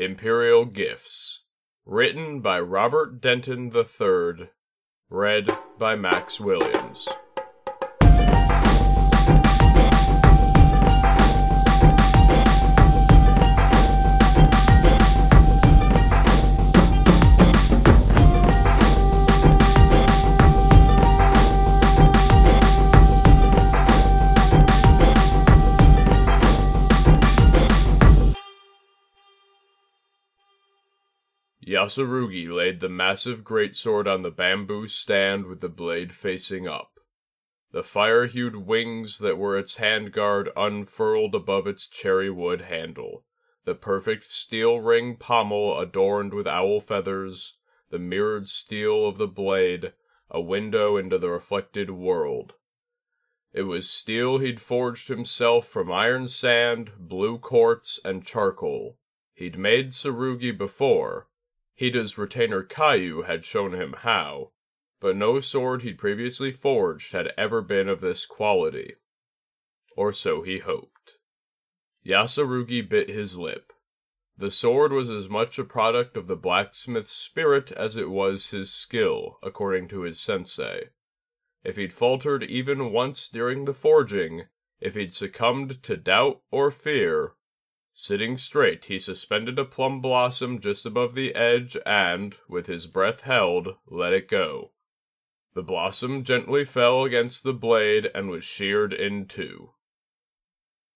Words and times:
Imperial 0.00 0.64
Gifts. 0.64 1.44
Written 1.84 2.40
by 2.40 2.58
Robert 2.58 3.20
Denton 3.20 3.70
III. 3.74 4.48
Read 5.10 5.58
by 5.78 5.94
Max 5.94 6.40
Williams. 6.40 7.06
Yasurugi 31.80 32.46
laid 32.46 32.80
the 32.80 32.90
massive 32.90 33.42
greatsword 33.42 34.06
on 34.06 34.20
the 34.20 34.30
bamboo 34.30 34.86
stand 34.86 35.46
with 35.46 35.60
the 35.60 35.68
blade 35.70 36.14
facing 36.14 36.68
up. 36.68 37.00
The 37.72 37.82
fire 37.82 38.26
hued 38.26 38.54
wings 38.54 39.16
that 39.20 39.38
were 39.38 39.56
its 39.56 39.76
handguard 39.76 40.50
unfurled 40.56 41.34
above 41.34 41.66
its 41.66 41.88
cherry 41.88 42.28
wood 42.28 42.60
handle, 42.60 43.24
the 43.64 43.74
perfect 43.74 44.26
steel 44.26 44.78
ring 44.78 45.16
pommel 45.16 45.78
adorned 45.78 46.34
with 46.34 46.46
owl 46.46 46.82
feathers, 46.82 47.56
the 47.88 47.98
mirrored 47.98 48.46
steel 48.46 49.06
of 49.06 49.16
the 49.16 49.26
blade, 49.26 49.94
a 50.28 50.38
window 50.38 50.98
into 50.98 51.16
the 51.16 51.30
reflected 51.30 51.90
world. 51.90 52.52
It 53.54 53.62
was 53.62 53.88
steel 53.88 54.36
he'd 54.36 54.60
forged 54.60 55.08
himself 55.08 55.66
from 55.66 55.90
iron 55.90 56.28
sand, 56.28 56.92
blue 56.98 57.38
quartz, 57.38 57.98
and 58.04 58.22
charcoal. 58.22 58.98
He'd 59.32 59.56
made 59.56 59.86
Tsurugi 59.86 60.52
before, 60.52 61.29
Hida's 61.80 62.18
retainer 62.18 62.62
Kaiu 62.62 63.24
had 63.26 63.42
shown 63.42 63.74
him 63.74 63.94
how, 64.00 64.52
but 65.00 65.16
no 65.16 65.40
sword 65.40 65.80
he'd 65.80 65.96
previously 65.96 66.52
forged 66.52 67.12
had 67.12 67.32
ever 67.38 67.62
been 67.62 67.88
of 67.88 68.02
this 68.02 68.26
quality. 68.26 68.96
Or 69.96 70.12
so 70.12 70.42
he 70.42 70.58
hoped. 70.58 71.16
Yasurugi 72.04 72.86
bit 72.86 73.08
his 73.08 73.38
lip. 73.38 73.72
The 74.36 74.50
sword 74.50 74.92
was 74.92 75.08
as 75.08 75.30
much 75.30 75.58
a 75.58 75.64
product 75.64 76.18
of 76.18 76.26
the 76.26 76.36
blacksmith's 76.36 77.14
spirit 77.14 77.72
as 77.72 77.96
it 77.96 78.10
was 78.10 78.50
his 78.50 78.70
skill, 78.70 79.38
according 79.42 79.88
to 79.88 80.02
his 80.02 80.20
sensei. 80.20 80.90
If 81.64 81.76
he'd 81.76 81.94
faltered 81.94 82.42
even 82.42 82.92
once 82.92 83.26
during 83.26 83.64
the 83.64 83.74
forging, 83.74 84.48
if 84.80 84.96
he'd 84.96 85.14
succumbed 85.14 85.82
to 85.84 85.96
doubt 85.96 86.42
or 86.50 86.70
fear, 86.70 87.36
Sitting 88.02 88.38
straight, 88.38 88.86
he 88.86 88.98
suspended 88.98 89.58
a 89.58 89.64
plum 89.66 90.00
blossom 90.00 90.58
just 90.58 90.86
above 90.86 91.14
the 91.14 91.34
edge 91.34 91.76
and, 91.84 92.34
with 92.48 92.64
his 92.64 92.86
breath 92.86 93.20
held, 93.20 93.76
let 93.86 94.14
it 94.14 94.26
go. 94.26 94.72
The 95.52 95.62
blossom 95.62 96.24
gently 96.24 96.64
fell 96.64 97.04
against 97.04 97.44
the 97.44 97.52
blade 97.52 98.10
and 98.14 98.30
was 98.30 98.42
sheared 98.42 98.94
in 98.94 99.26
two. 99.26 99.74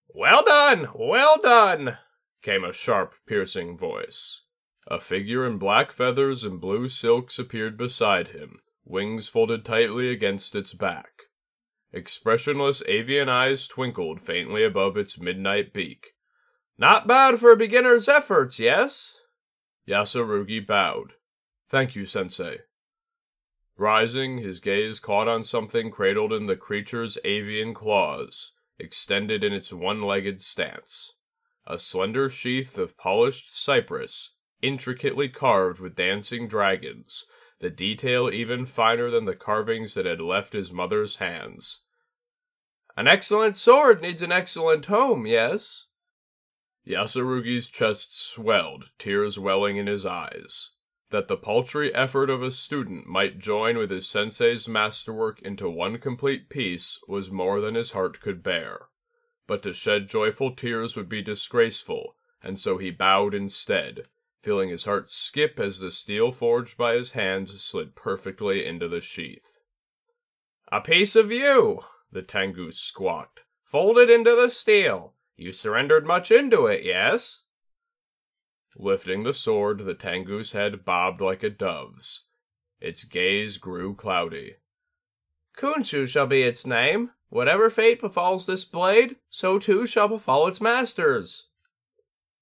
Well 0.08 0.42
done! 0.44 0.88
Well 0.94 1.38
done! 1.42 1.98
came 2.40 2.64
a 2.64 2.72
sharp, 2.72 3.16
piercing 3.26 3.76
voice. 3.76 4.44
A 4.86 4.98
figure 4.98 5.44
in 5.46 5.58
black 5.58 5.92
feathers 5.92 6.42
and 6.42 6.58
blue 6.58 6.88
silks 6.88 7.38
appeared 7.38 7.76
beside 7.76 8.28
him, 8.28 8.60
wings 8.82 9.28
folded 9.28 9.62
tightly 9.62 10.08
against 10.08 10.54
its 10.54 10.72
back. 10.72 11.24
Expressionless 11.92 12.82
avian 12.88 13.28
eyes 13.28 13.68
twinkled 13.68 14.22
faintly 14.22 14.64
above 14.64 14.96
its 14.96 15.20
midnight 15.20 15.74
beak. 15.74 16.13
Not 16.76 17.06
bad 17.06 17.38
for 17.38 17.52
a 17.52 17.56
beginner's 17.56 18.08
efforts, 18.08 18.58
yes? 18.58 19.20
Yasurugi 19.88 20.66
bowed. 20.66 21.12
Thank 21.68 21.94
you, 21.94 22.04
Sensei. 22.04 22.58
Rising, 23.76 24.38
his 24.38 24.60
gaze 24.60 25.00
caught 25.00 25.28
on 25.28 25.44
something 25.44 25.90
cradled 25.90 26.32
in 26.32 26.46
the 26.46 26.56
creature's 26.56 27.18
avian 27.24 27.74
claws, 27.74 28.52
extended 28.78 29.42
in 29.42 29.52
its 29.52 29.72
one 29.72 30.02
legged 30.02 30.42
stance. 30.42 31.12
A 31.66 31.78
slender 31.78 32.28
sheath 32.28 32.78
of 32.78 32.96
polished 32.96 33.56
cypress, 33.56 34.34
intricately 34.62 35.28
carved 35.28 35.80
with 35.80 35.96
dancing 35.96 36.46
dragons, 36.46 37.24
the 37.60 37.70
detail 37.70 38.30
even 38.32 38.66
finer 38.66 39.10
than 39.10 39.24
the 39.24 39.34
carvings 39.34 39.94
that 39.94 40.06
had 40.06 40.20
left 40.20 40.52
his 40.52 40.72
mother's 40.72 41.16
hands. 41.16 41.80
An 42.96 43.08
excellent 43.08 43.56
sword 43.56 44.00
needs 44.02 44.22
an 44.22 44.32
excellent 44.32 44.86
home, 44.86 45.26
yes? 45.26 45.86
Yasurugi's 46.86 47.68
chest 47.68 48.20
swelled, 48.20 48.90
tears 48.98 49.38
welling 49.38 49.76
in 49.76 49.86
his 49.86 50.04
eyes. 50.04 50.70
That 51.10 51.28
the 51.28 51.36
paltry 51.36 51.94
effort 51.94 52.28
of 52.28 52.42
a 52.42 52.50
student 52.50 53.06
might 53.06 53.38
join 53.38 53.78
with 53.78 53.90
his 53.90 54.06
sensei's 54.06 54.68
masterwork 54.68 55.40
into 55.42 55.70
one 55.70 55.98
complete 55.98 56.48
piece 56.48 56.98
was 57.08 57.30
more 57.30 57.60
than 57.60 57.74
his 57.74 57.92
heart 57.92 58.20
could 58.20 58.42
bear. 58.42 58.88
But 59.46 59.62
to 59.62 59.72
shed 59.72 60.08
joyful 60.08 60.54
tears 60.54 60.96
would 60.96 61.08
be 61.08 61.22
disgraceful, 61.22 62.16
and 62.42 62.58
so 62.58 62.78
he 62.78 62.90
bowed 62.90 63.34
instead, 63.34 64.08
feeling 64.42 64.68
his 64.68 64.84
heart 64.84 65.10
skip 65.10 65.58
as 65.58 65.78
the 65.78 65.90
steel 65.90 66.32
forged 66.32 66.76
by 66.76 66.94
his 66.94 67.12
hands 67.12 67.62
slid 67.62 67.94
perfectly 67.94 68.66
into 68.66 68.88
the 68.88 69.00
sheath. 69.00 69.58
A 70.70 70.80
piece 70.80 71.16
of 71.16 71.30
you, 71.30 71.80
the 72.12 72.22
Tengu 72.22 72.70
squawked, 72.70 73.40
folded 73.64 74.10
into 74.10 74.34
the 74.34 74.50
steel. 74.50 75.13
You 75.36 75.52
surrendered 75.52 76.06
much 76.06 76.30
into 76.30 76.66
it, 76.66 76.84
yes? 76.84 77.44
Lifting 78.76 79.22
the 79.22 79.34
sword, 79.34 79.84
the 79.84 79.94
Tengu's 79.94 80.52
head 80.52 80.84
bobbed 80.84 81.20
like 81.20 81.42
a 81.42 81.50
dove's. 81.50 82.26
Its 82.80 83.04
gaze 83.04 83.56
grew 83.56 83.94
cloudy. 83.94 84.56
Kunshu 85.56 86.06
shall 86.06 86.26
be 86.26 86.42
its 86.42 86.66
name. 86.66 87.10
Whatever 87.28 87.70
fate 87.70 88.00
befalls 88.00 88.46
this 88.46 88.64
blade, 88.64 89.16
so 89.28 89.58
too 89.58 89.86
shall 89.86 90.08
befall 90.08 90.46
its 90.46 90.60
masters. 90.60 91.48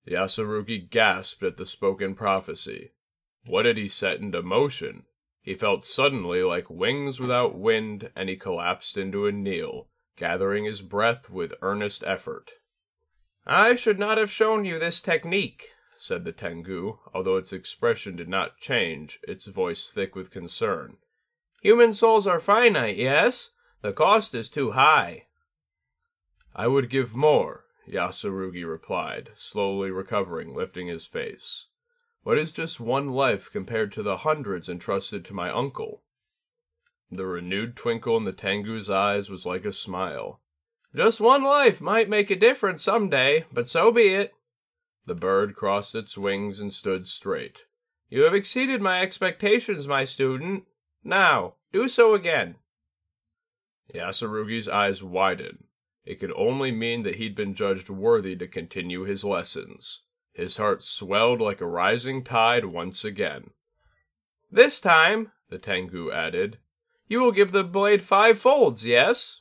Yasurugi 0.06 0.91
gasped 0.91 1.42
at 1.42 1.56
the 1.56 1.64
spoken 1.64 2.14
prophecy. 2.14 2.92
What 3.47 3.64
had 3.64 3.76
he 3.76 3.88
set 3.88 4.20
into 4.20 4.42
motion? 4.42 5.04
He 5.41 5.54
felt 5.54 5.84
suddenly 5.84 6.42
like 6.42 6.69
wings 6.69 7.20
without 7.20 7.58
wind, 7.58 8.10
and 8.14 8.28
he 8.28 8.36
collapsed 8.36 8.97
into 8.97 9.26
a 9.26 9.32
kneel, 9.32 9.88
gathering 10.16 10.64
his 10.64 10.82
breath 10.82 11.31
with 11.31 11.54
earnest 11.62 12.04
effort. 12.06 12.52
I 13.47 13.75
should 13.75 13.98
not 13.98 14.19
have 14.19 14.30
shown 14.30 14.64
you 14.64 14.78
this 14.78 15.00
technique, 15.00 15.70
said 15.97 16.25
the 16.25 16.32
Tengu, 16.32 16.98
although 17.12 17.36
its 17.36 17.53
expression 17.53 18.16
did 18.16 18.28
not 18.28 18.58
change, 18.58 19.19
its 19.26 19.47
voice 19.47 19.88
thick 19.88 20.14
with 20.14 20.30
concern. 20.30 20.98
Human 21.62 21.92
souls 21.92 22.26
are 22.26 22.41
finite, 22.41 22.97
yes? 22.97 23.50
The 23.81 23.92
cost 23.92 24.34
is 24.34 24.48
too 24.48 24.72
high. 24.72 25.26
I 26.54 26.69
would 26.69 26.91
give 26.91 27.14
more, 27.14 27.64
Yasurugi 27.88 28.64
replied, 28.64 29.31
slowly 29.34 29.91
recovering, 29.91 30.54
lifting 30.54 30.86
his 30.86 31.06
face. 31.06 31.69
What 32.22 32.38
is 32.38 32.52
just 32.52 32.78
one 32.78 33.08
life 33.08 33.50
compared 33.50 33.91
to 33.92 34.02
the 34.02 34.19
hundreds 34.19 34.69
entrusted 34.69 35.25
to 35.25 35.34
my 35.34 35.50
uncle? 35.50 36.04
The 37.10 37.26
renewed 37.26 37.76
twinkle 37.76 38.16
in 38.16 38.25
the 38.25 38.32
Tengu's 38.32 38.88
eyes 38.88 39.28
was 39.28 39.44
like 39.44 39.64
a 39.64 39.72
smile. 39.72 40.41
Just 40.94 41.20
one 41.20 41.42
life 41.42 41.80
might 41.80 42.08
make 42.08 42.30
a 42.30 42.36
difference 42.36 42.82
some 42.82 43.08
day, 43.08 43.47
but 43.53 43.69
so 43.69 43.91
be 43.91 44.08
it. 44.14 44.34
The 45.06 45.14
bird 45.14 45.54
crossed 45.54 45.94
its 45.94 46.19
wings 46.19 46.60
and 46.60 46.72
stood 46.72 47.06
straight. 47.06 47.64
You 48.08 48.22
have 48.22 48.34
exceeded 48.34 48.82
my 48.82 49.00
expectations, 49.00 49.88
my 49.88 50.04
student. 50.04 50.64
Now, 51.02 51.54
do 51.72 51.88
so 51.88 52.14
again. 52.14 52.56
Yasurugi's 53.94 54.69
eyes 54.69 55.02
widened. 55.02 55.64
It 56.04 56.20
could 56.20 56.32
only 56.36 56.72
mean 56.72 57.02
that 57.02 57.16
he'd 57.16 57.34
been 57.34 57.54
judged 57.54 57.88
worthy 57.88 58.36
to 58.36 58.47
continue 58.47 59.04
his 59.04 59.25
lessons. 59.25 60.02
His 60.32 60.56
heart 60.56 60.82
swelled 60.82 61.41
like 61.41 61.61
a 61.61 61.66
rising 61.66 62.22
tide 62.22 62.66
once 62.66 63.05
again. 63.05 63.50
This 64.50 64.81
time, 64.81 65.32
the 65.49 65.58
Tengu 65.58 66.11
added, 66.11 66.58
you 67.08 67.20
will 67.20 67.32
give 67.32 67.52
the 67.52 67.64
blade 67.64 68.02
five 68.02 68.38
folds, 68.38 68.84
yes? 68.87 69.40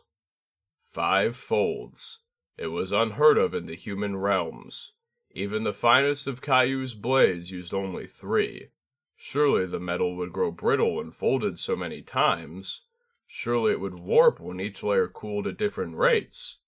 Five 0.91 1.37
folds. 1.37 2.19
It 2.57 2.67
was 2.67 2.91
unheard 2.91 3.37
of 3.37 3.53
in 3.53 3.65
the 3.65 3.75
human 3.75 4.17
realms. 4.17 4.91
Even 5.31 5.63
the 5.63 5.71
finest 5.71 6.27
of 6.27 6.41
Kaiu's 6.41 6.95
blades 6.95 7.49
used 7.49 7.73
only 7.73 8.05
three. 8.05 8.71
Surely 9.15 9.65
the 9.65 9.79
metal 9.79 10.17
would 10.17 10.33
grow 10.33 10.51
brittle 10.51 10.95
when 10.95 11.11
folded 11.11 11.57
so 11.57 11.77
many 11.77 12.01
times. 12.01 12.81
Surely 13.25 13.71
it 13.71 13.79
would 13.79 13.99
warp 13.99 14.41
when 14.41 14.59
each 14.59 14.83
layer 14.83 15.07
cooled 15.07 15.47
at 15.47 15.57
different 15.57 15.95
rates. 15.95 16.59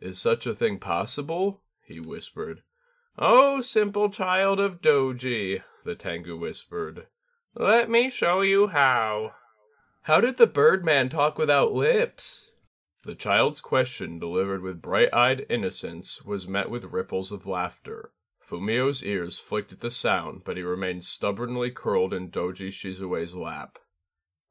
Is 0.00 0.18
such 0.18 0.46
a 0.46 0.54
thing 0.54 0.80
possible? 0.80 1.62
he 1.84 2.00
whispered. 2.00 2.62
Oh, 3.16 3.60
simple 3.60 4.10
child 4.10 4.58
of 4.58 4.80
Doji, 4.80 5.62
the 5.84 5.94
Tengu 5.94 6.36
whispered. 6.36 7.06
Let 7.54 7.88
me 7.88 8.10
show 8.10 8.40
you 8.40 8.66
how. 8.68 9.34
How 10.02 10.20
did 10.20 10.38
the 10.38 10.48
Birdman 10.48 11.08
talk 11.08 11.38
without 11.38 11.72
lips? 11.72 12.49
The 13.04 13.14
child's 13.14 13.62
question, 13.62 14.18
delivered 14.18 14.62
with 14.62 14.82
bright 14.82 15.12
eyed 15.14 15.46
innocence, 15.48 16.22
was 16.22 16.46
met 16.46 16.68
with 16.68 16.84
ripples 16.84 17.32
of 17.32 17.46
laughter. 17.46 18.12
Fumio's 18.40 19.02
ears 19.02 19.38
flicked 19.38 19.72
at 19.72 19.80
the 19.80 19.90
sound, 19.90 20.42
but 20.44 20.56
he 20.56 20.62
remained 20.62 21.04
stubbornly 21.04 21.70
curled 21.70 22.12
in 22.12 22.30
Doji 22.30 22.68
Shizue's 22.68 23.34
lap. 23.34 23.78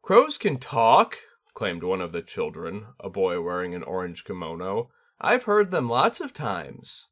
Crows 0.02 0.38
can 0.38 0.58
talk, 0.58 1.18
claimed 1.54 1.84
one 1.84 2.02
of 2.02 2.12
the 2.12 2.24
children, 2.24 2.88
a 3.00 3.10
boy 3.10 3.40
wearing 3.40 3.76
an 3.76 3.84
orange 3.84 4.24
kimono. 4.24 4.90
I've 5.22 5.44
heard 5.44 5.70
them 5.70 5.88
lots 5.88 6.20
of 6.20 6.34
times. 6.34 7.08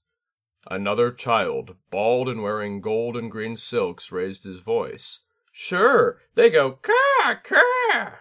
Another 0.72 1.12
child, 1.12 1.76
bald 1.92 2.28
and 2.28 2.42
wearing 2.42 2.82
gold 2.82 3.16
and 3.16 3.30
green 3.30 3.58
silks, 3.58 4.12
raised 4.12 4.44
his 4.44 4.60
voice. 4.60 5.20
Sure, 5.52 6.20
they 6.34 6.50
go 6.50 6.80
caw, 6.82 7.36
caw. 7.44 8.12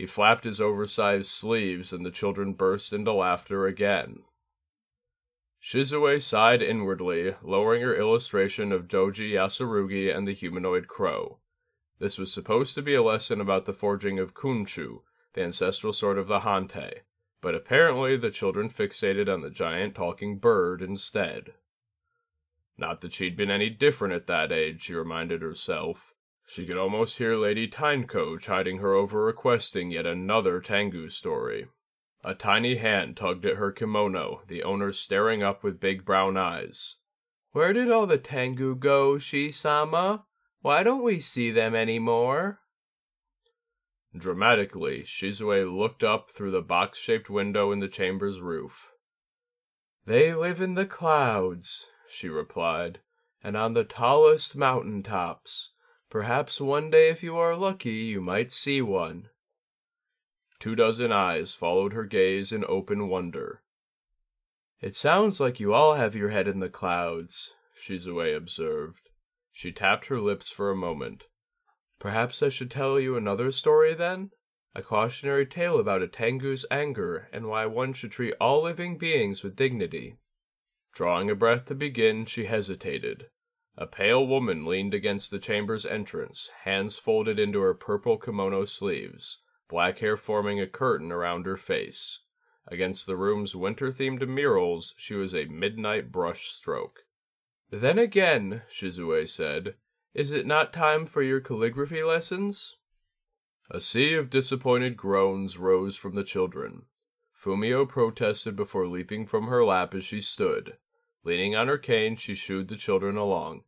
He 0.00 0.06
flapped 0.06 0.44
his 0.44 0.62
oversized 0.62 1.26
sleeves, 1.26 1.92
and 1.92 2.06
the 2.06 2.10
children 2.10 2.54
burst 2.54 2.94
into 2.94 3.12
laughter 3.12 3.66
again. 3.66 4.22
Shizue 5.60 6.18
sighed 6.22 6.62
inwardly, 6.62 7.34
lowering 7.42 7.82
her 7.82 7.94
illustration 7.94 8.72
of 8.72 8.88
Doji 8.88 9.32
Yasurugi 9.32 10.10
and 10.10 10.26
the 10.26 10.32
humanoid 10.32 10.88
crow. 10.88 11.40
This 11.98 12.16
was 12.16 12.32
supposed 12.32 12.74
to 12.76 12.82
be 12.82 12.94
a 12.94 13.02
lesson 13.02 13.42
about 13.42 13.66
the 13.66 13.74
forging 13.74 14.18
of 14.18 14.32
Kunshu, 14.32 15.02
the 15.34 15.42
ancestral 15.42 15.92
sword 15.92 16.16
of 16.16 16.28
the 16.28 16.40
Hantei, 16.40 17.00
but 17.42 17.54
apparently 17.54 18.16
the 18.16 18.30
children 18.30 18.70
fixated 18.70 19.30
on 19.30 19.42
the 19.42 19.50
giant 19.50 19.94
talking 19.94 20.38
bird 20.38 20.80
instead. 20.80 21.52
Not 22.78 23.02
that 23.02 23.12
she'd 23.12 23.36
been 23.36 23.50
any 23.50 23.68
different 23.68 24.14
at 24.14 24.28
that 24.28 24.50
age, 24.50 24.80
she 24.80 24.94
reminded 24.94 25.42
herself. 25.42 26.14
She 26.50 26.66
could 26.66 26.78
almost 26.78 27.18
hear 27.18 27.36
Lady 27.36 27.68
Tyneco 27.68 28.36
chiding 28.36 28.78
her 28.78 28.92
over 28.92 29.24
requesting 29.24 29.92
yet 29.92 30.04
another 30.04 30.58
Tengu 30.60 31.08
story. 31.08 31.68
A 32.24 32.34
tiny 32.34 32.74
hand 32.74 33.16
tugged 33.16 33.46
at 33.46 33.54
her 33.54 33.70
kimono, 33.70 34.42
the 34.48 34.64
owner 34.64 34.90
staring 34.90 35.44
up 35.44 35.62
with 35.62 35.78
big 35.78 36.04
brown 36.04 36.36
eyes. 36.36 36.96
Where 37.52 37.72
did 37.72 37.88
all 37.88 38.04
the 38.08 38.18
Tengu 38.18 38.74
go, 38.74 39.16
Shi-sama? 39.16 40.24
Why 40.60 40.82
don't 40.82 41.04
we 41.04 41.20
see 41.20 41.52
them 41.52 41.76
any 41.76 42.00
more? 42.00 42.58
Dramatically, 44.18 45.04
Shizue 45.04 45.72
looked 45.72 46.02
up 46.02 46.32
through 46.32 46.50
the 46.50 46.62
box 46.62 46.98
shaped 46.98 47.30
window 47.30 47.70
in 47.70 47.78
the 47.78 47.86
chamber's 47.86 48.40
roof. 48.40 48.90
They 50.04 50.34
live 50.34 50.60
in 50.60 50.74
the 50.74 50.84
clouds, 50.84 51.86
she 52.08 52.28
replied, 52.28 52.98
and 53.40 53.56
on 53.56 53.74
the 53.74 53.84
tallest 53.84 54.56
mountain 54.56 55.04
tops. 55.04 55.74
Perhaps 56.10 56.60
one 56.60 56.90
day, 56.90 57.08
if 57.08 57.22
you 57.22 57.36
are 57.38 57.54
lucky, 57.54 57.92
you 57.92 58.20
might 58.20 58.50
see 58.50 58.82
one. 58.82 59.28
Two 60.58 60.74
dozen 60.74 61.12
eyes 61.12 61.54
followed 61.54 61.92
her 61.92 62.04
gaze 62.04 62.52
in 62.52 62.64
open 62.68 63.08
wonder. 63.08 63.62
It 64.80 64.96
sounds 64.96 65.38
like 65.38 65.60
you 65.60 65.72
all 65.72 65.94
have 65.94 66.16
your 66.16 66.30
head 66.30 66.48
in 66.48 66.58
the 66.58 66.68
clouds, 66.68 67.54
Shizue 67.80 68.36
observed. 68.36 69.10
She 69.52 69.70
tapped 69.70 70.06
her 70.06 70.20
lips 70.20 70.50
for 70.50 70.70
a 70.70 70.76
moment. 70.76 71.28
Perhaps 72.00 72.42
I 72.42 72.48
should 72.48 72.70
tell 72.72 72.98
you 72.98 73.16
another 73.16 73.52
story 73.52 73.94
then? 73.94 74.30
A 74.74 74.82
cautionary 74.82 75.46
tale 75.46 75.78
about 75.78 76.02
a 76.02 76.08
Tengu's 76.08 76.66
anger 76.70 77.28
and 77.32 77.46
why 77.46 77.66
one 77.66 77.92
should 77.92 78.10
treat 78.10 78.34
all 78.40 78.62
living 78.62 78.98
beings 78.98 79.44
with 79.44 79.54
dignity. 79.54 80.16
Drawing 80.92 81.30
a 81.30 81.36
breath 81.36 81.66
to 81.66 81.74
begin, 81.74 82.24
she 82.24 82.46
hesitated. 82.46 83.26
A 83.80 83.86
pale 83.86 84.26
woman 84.26 84.66
leaned 84.66 84.92
against 84.92 85.30
the 85.30 85.38
chamber's 85.38 85.86
entrance, 85.86 86.50
hands 86.64 86.98
folded 86.98 87.38
into 87.40 87.60
her 87.60 87.74
purple 87.74 88.18
kimono 88.18 88.66
sleeves 88.66 89.38
black 89.70 90.00
hair 90.00 90.16
forming 90.16 90.60
a 90.60 90.66
curtain 90.66 91.10
around 91.10 91.46
her 91.46 91.56
face. 91.56 92.18
Against 92.66 93.06
the 93.06 93.16
room's 93.16 93.56
winter 93.56 93.90
themed 93.90 94.28
murals, 94.28 94.94
she 94.98 95.14
was 95.14 95.32
a 95.32 95.44
midnight 95.44 96.12
brush 96.12 96.48
stroke. 96.48 97.04
Then 97.70 97.98
again, 97.98 98.62
Shizue 98.68 99.26
said, 99.26 99.76
is 100.12 100.32
it 100.32 100.44
not 100.44 100.72
time 100.72 101.06
for 101.06 101.22
your 101.22 101.40
calligraphy 101.40 102.02
lessons? 102.02 102.78
A 103.70 103.80
sea 103.80 104.14
of 104.14 104.28
disappointed 104.28 104.96
groans 104.96 105.56
rose 105.56 105.96
from 105.96 106.16
the 106.16 106.24
children. 106.24 106.86
Fumio 107.32 107.86
protested 107.88 108.56
before 108.56 108.88
leaping 108.88 109.24
from 109.24 109.46
her 109.46 109.64
lap 109.64 109.94
as 109.94 110.04
she 110.04 110.20
stood. 110.20 110.76
Leaning 111.22 111.54
on 111.54 111.68
her 111.68 111.78
cane, 111.78 112.16
she 112.16 112.34
shooed 112.34 112.66
the 112.66 112.76
children 112.76 113.16
along. 113.16 113.62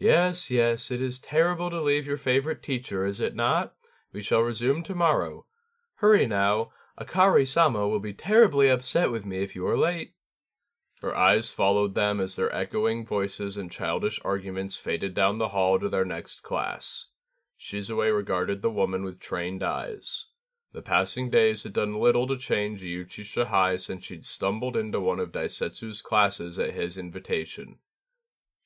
Yes, 0.00 0.50
yes, 0.50 0.90
it 0.90 1.02
is 1.02 1.18
terrible 1.18 1.68
to 1.68 1.78
leave 1.78 2.06
your 2.06 2.16
favorite 2.16 2.62
teacher, 2.62 3.04
is 3.04 3.20
it 3.20 3.36
not? 3.36 3.74
We 4.14 4.22
shall 4.22 4.40
resume 4.40 4.82
tomorrow. 4.82 5.44
Hurry 5.96 6.26
now. 6.26 6.72
Akari 6.98 7.46
sama 7.46 7.86
will 7.86 8.00
be 8.00 8.14
terribly 8.14 8.70
upset 8.70 9.10
with 9.10 9.26
me 9.26 9.42
if 9.42 9.54
you 9.54 9.68
are 9.68 9.76
late. 9.76 10.14
Her 11.02 11.14
eyes 11.14 11.52
followed 11.52 11.94
them 11.94 12.18
as 12.18 12.34
their 12.34 12.54
echoing 12.54 13.04
voices 13.04 13.58
and 13.58 13.70
childish 13.70 14.18
arguments 14.24 14.78
faded 14.78 15.12
down 15.12 15.36
the 15.36 15.48
hall 15.48 15.78
to 15.78 15.88
their 15.90 16.06
next 16.06 16.42
class. 16.42 17.08
Shizue 17.58 18.16
regarded 18.16 18.62
the 18.62 18.70
woman 18.70 19.04
with 19.04 19.20
trained 19.20 19.62
eyes. 19.62 20.28
The 20.72 20.80
passing 20.80 21.28
days 21.28 21.64
had 21.64 21.74
done 21.74 22.00
little 22.00 22.26
to 22.26 22.38
change 22.38 22.80
Iuchi 22.80 23.22
Shahai 23.22 23.76
since 23.76 24.04
she'd 24.04 24.24
stumbled 24.24 24.78
into 24.78 24.98
one 24.98 25.20
of 25.20 25.30
Daisetsu's 25.30 26.00
classes 26.00 26.58
at 26.58 26.72
his 26.72 26.96
invitation. 26.96 27.80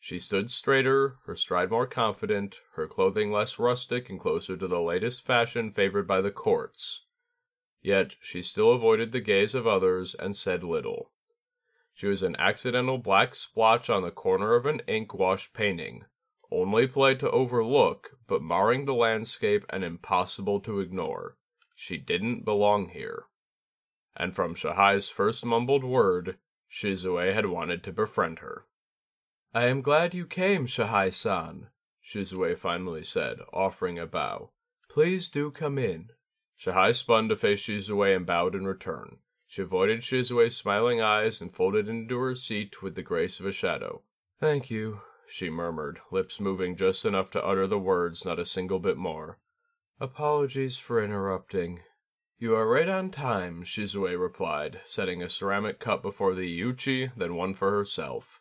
She 0.05 0.19
stood 0.19 0.51
straighter, 0.51 1.17
her 1.25 1.35
stride 1.35 1.71
more 1.71 1.87
confident, 1.87 2.61
her 2.75 2.87
clothing 2.87 3.33
less 3.33 3.59
rustic 3.59 4.11
and 4.11 4.21
closer 4.21 4.55
to 4.55 4.69
the 4.69 4.83
latest 4.83 5.25
fashion 5.25 5.71
favored 5.71 6.07
by 6.07 6.21
the 6.21 6.31
courts. 6.31 7.07
Yet 7.81 8.15
she 8.21 8.43
still 8.43 8.73
avoided 8.73 9.13
the 9.13 9.23
gaze 9.23 9.55
of 9.55 9.67
others 9.67 10.15
and 10.15 10.37
said 10.37 10.63
little. 10.63 11.11
She 11.95 12.07
was 12.07 12.23
an 12.23 12.37
accidental 12.37 12.99
black 12.99 13.35
splotch 13.35 13.89
on 13.89 14.03
the 14.03 14.11
corner 14.11 14.55
of 14.55 14.67
an 14.67 14.83
ink 14.87 15.15
wash 15.15 15.55
painting, 15.55 16.05
only 16.51 16.87
polite 16.87 17.19
to 17.21 17.31
overlook, 17.31 18.19
but 18.27 18.43
marring 18.43 18.85
the 18.85 18.93
landscape 18.93 19.65
and 19.71 19.83
impossible 19.83 20.61
to 20.61 20.81
ignore. 20.81 21.39
She 21.75 21.97
didn't 21.97 22.45
belong 22.45 22.91
here. 22.91 23.25
And 24.17 24.37
from 24.37 24.55
Shahai's 24.55 25.09
first 25.09 25.47
mumbled 25.47 25.83
word, 25.83 26.37
Shizue 26.69 27.33
had 27.33 27.49
wanted 27.49 27.83
to 27.85 27.93
befriend 27.93 28.41
her. 28.41 28.67
I 29.57 29.67
am 29.69 29.83
glad 29.83 30.15
you 30.15 30.27
came, 30.27 30.67
Shahai 30.67 31.11
san, 31.11 31.69
Shizue 32.05 32.59
finally 32.59 33.05
said, 33.05 33.39
offering 33.53 34.01
a 34.01 34.07
bow. 34.07 34.51
Please 34.91 35.31
do 35.31 35.53
come 35.53 35.79
in. 35.79 36.09
Shahai 36.57 36.91
spun 36.91 37.29
to 37.29 37.37
face 37.37 37.63
Shizue 37.65 38.17
and 38.17 38.27
bowed 38.27 38.57
in 38.57 38.67
return. 38.67 39.19
She 39.47 39.63
avoided 39.63 40.01
Shizue's 40.01 40.57
smiling 40.57 41.01
eyes 41.01 41.41
and 41.41 41.55
folded 41.55 41.89
into 41.89 42.19
her 42.19 42.35
seat 42.35 42.83
with 42.83 42.97
the 42.97 43.03
grace 43.03 43.39
of 43.39 43.47
a 43.47 43.53
shadow. 43.53 44.03
Thank 44.41 44.73
you, 44.73 45.03
she 45.29 45.51
murmured, 45.51 46.01
lips 46.11 46.41
moving 46.41 46.75
just 46.75 47.05
enough 47.05 47.31
to 47.31 47.45
utter 47.45 47.69
the 47.69 47.79
words, 47.79 48.25
not 48.25 48.41
a 48.41 48.45
single 48.45 48.81
bit 48.81 48.97
more. 48.97 49.39
Apologies 50.01 50.79
for 50.79 51.01
interrupting. 51.01 51.79
You 52.39 52.57
are 52.57 52.67
right 52.67 52.89
on 52.89 53.11
time, 53.11 53.63
Shizue 53.63 54.19
replied, 54.19 54.81
setting 54.85 55.23
a 55.23 55.29
ceramic 55.29 55.79
cup 55.79 56.03
before 56.03 56.35
the 56.35 56.61
Iuchi, 56.61 57.13
then 57.17 57.37
one 57.37 57.55
for 57.55 57.71
herself. 57.71 58.41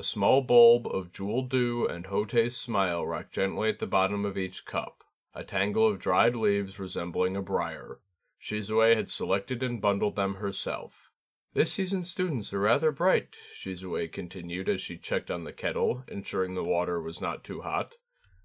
A 0.00 0.02
small 0.02 0.40
bulb 0.40 0.86
of 0.86 1.12
jewel 1.12 1.42
dew 1.42 1.86
and 1.86 2.06
Hotei's 2.06 2.56
smile 2.56 3.06
rocked 3.06 3.34
gently 3.34 3.68
at 3.68 3.80
the 3.80 3.86
bottom 3.86 4.24
of 4.24 4.38
each 4.38 4.64
cup, 4.64 5.04
a 5.34 5.44
tangle 5.44 5.86
of 5.86 5.98
dried 5.98 6.34
leaves 6.34 6.78
resembling 6.78 7.36
a 7.36 7.42
briar. 7.42 8.00
Shizue 8.40 8.96
had 8.96 9.10
selected 9.10 9.62
and 9.62 9.78
bundled 9.78 10.16
them 10.16 10.36
herself. 10.36 11.10
This 11.52 11.74
season's 11.74 12.10
students 12.10 12.50
are 12.54 12.60
rather 12.60 12.90
bright, 12.92 13.36
Shizue 13.54 14.10
continued 14.10 14.70
as 14.70 14.80
she 14.80 14.96
checked 14.96 15.30
on 15.30 15.44
the 15.44 15.52
kettle, 15.52 16.02
ensuring 16.08 16.54
the 16.54 16.62
water 16.62 16.98
was 17.02 17.20
not 17.20 17.44
too 17.44 17.60
hot. 17.60 17.96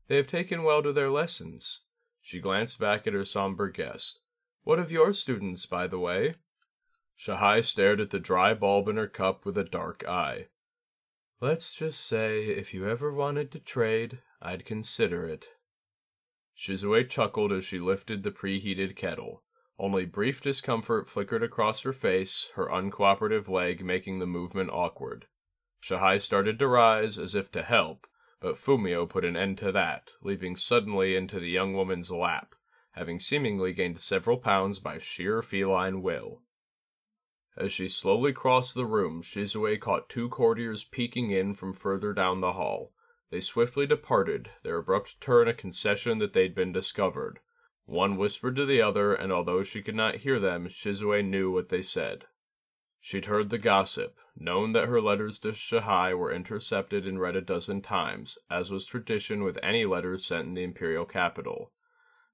They 0.09 0.17
have 0.17 0.27
taken 0.27 0.63
well 0.63 0.83
to 0.83 0.91
their 0.91 1.09
lessons. 1.09 1.83
She 2.21 2.41
glanced 2.41 2.81
back 2.81 3.07
at 3.07 3.13
her 3.13 3.23
somber 3.23 3.69
guest. 3.69 4.19
What 4.65 4.77
of 4.77 4.91
your 4.91 5.13
students, 5.13 5.65
by 5.65 5.87
the 5.87 5.99
way? 5.99 6.33
Shahai 7.15 7.61
stared 7.61 8.01
at 8.01 8.09
the 8.09 8.19
dry 8.19 8.53
bulb 8.53 8.89
in 8.89 8.97
her 8.97 9.07
cup 9.07 9.45
with 9.45 9.57
a 9.57 9.63
dark 9.63 10.05
eye. 10.05 10.47
Let's 11.41 11.73
just 11.73 12.05
say, 12.05 12.45
if 12.45 12.73
you 12.73 12.87
ever 12.87 13.11
wanted 13.11 13.51
to 13.51 13.59
trade, 13.59 14.19
I'd 14.41 14.65
consider 14.65 15.27
it. 15.27 15.49
Shizue 16.57 17.09
chuckled 17.09 17.51
as 17.51 17.65
she 17.65 17.77
lifted 17.77 18.23
the 18.23 18.31
preheated 18.31 18.95
kettle. 18.95 19.43
Only 19.77 20.05
brief 20.05 20.39
discomfort 20.39 21.09
flickered 21.09 21.43
across 21.43 21.81
her 21.81 21.91
face, 21.91 22.49
her 22.55 22.69
uncooperative 22.69 23.49
leg 23.49 23.83
making 23.83 24.19
the 24.19 24.25
movement 24.25 24.69
awkward. 24.71 25.27
Shahai 25.81 26.17
started 26.17 26.57
to 26.59 26.67
rise, 26.67 27.17
as 27.17 27.35
if 27.35 27.51
to 27.51 27.63
help, 27.63 28.07
but 28.39 28.57
Fumio 28.57 29.05
put 29.05 29.25
an 29.25 29.35
end 29.35 29.57
to 29.57 29.73
that, 29.73 30.11
leaping 30.21 30.55
suddenly 30.55 31.17
into 31.17 31.41
the 31.41 31.49
young 31.49 31.73
woman's 31.73 32.11
lap, 32.11 32.55
having 32.91 33.19
seemingly 33.19 33.73
gained 33.73 33.99
several 33.99 34.37
pounds 34.37 34.79
by 34.79 34.97
sheer 34.97 35.41
feline 35.41 36.01
will. 36.01 36.41
As 37.57 37.71
she 37.71 37.87
slowly 37.87 38.33
crossed 38.33 38.75
the 38.75 38.85
room, 38.85 39.21
Shizue 39.21 39.79
caught 39.79 40.09
two 40.09 40.27
courtiers 40.27 40.83
peeking 40.83 41.31
in 41.31 41.53
from 41.53 41.71
further 41.71 42.11
down 42.11 42.41
the 42.41 42.51
hall. 42.51 42.91
They 43.29 43.39
swiftly 43.39 43.87
departed, 43.87 44.51
their 44.63 44.77
abrupt 44.77 45.21
turn 45.21 45.47
a 45.47 45.53
concession 45.53 46.17
that 46.17 46.33
they'd 46.33 46.53
been 46.53 46.73
discovered. 46.73 47.39
One 47.85 48.17
whispered 48.17 48.57
to 48.57 48.65
the 48.65 48.81
other, 48.81 49.13
and 49.13 49.31
although 49.31 49.63
she 49.63 49.81
could 49.81 49.95
not 49.95 50.17
hear 50.17 50.37
them, 50.37 50.67
Shizue 50.67 51.23
knew 51.23 51.49
what 51.49 51.69
they 51.69 51.81
said. 51.81 52.25
She'd 52.99 53.27
heard 53.27 53.49
the 53.49 53.57
gossip, 53.57 54.17
known 54.35 54.73
that 54.73 54.89
her 54.89 54.99
letters 54.99 55.39
to 55.39 55.53
Shahai 55.53 56.13
were 56.13 56.33
intercepted 56.33 57.07
and 57.07 57.21
read 57.21 57.37
a 57.37 57.41
dozen 57.41 57.81
times, 57.81 58.37
as 58.49 58.69
was 58.69 58.85
tradition 58.85 59.43
with 59.43 59.59
any 59.63 59.85
letters 59.85 60.25
sent 60.25 60.47
in 60.47 60.53
the 60.55 60.63
imperial 60.63 61.05
capital. 61.05 61.71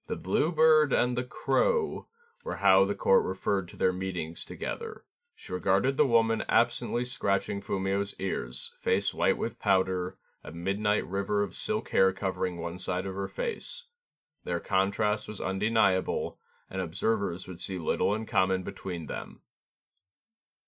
The 0.07 0.15
bluebird 0.15 0.91
and 0.91 1.15
the 1.15 1.23
crow 1.23 2.07
were 2.43 2.55
how 2.55 2.85
the 2.85 2.95
court 2.95 3.23
referred 3.23 3.67
to 3.67 3.77
their 3.77 3.93
meetings 3.93 4.43
together. 4.43 5.03
She 5.43 5.53
regarded 5.53 5.97
the 5.97 6.05
woman 6.05 6.43
absently 6.47 7.03
scratching 7.03 7.61
Fumio's 7.61 8.13
ears, 8.19 8.75
face 8.79 9.11
white 9.11 9.39
with 9.39 9.57
powder, 9.57 10.19
a 10.43 10.51
midnight 10.51 11.03
river 11.07 11.41
of 11.41 11.55
silk 11.55 11.89
hair 11.89 12.13
covering 12.13 12.59
one 12.59 12.77
side 12.77 13.07
of 13.07 13.15
her 13.15 13.27
face. 13.27 13.85
Their 14.43 14.59
contrast 14.59 15.27
was 15.27 15.41
undeniable, 15.41 16.37
and 16.69 16.79
observers 16.79 17.47
would 17.47 17.59
see 17.59 17.79
little 17.79 18.13
in 18.13 18.27
common 18.27 18.61
between 18.61 19.07
them. 19.07 19.41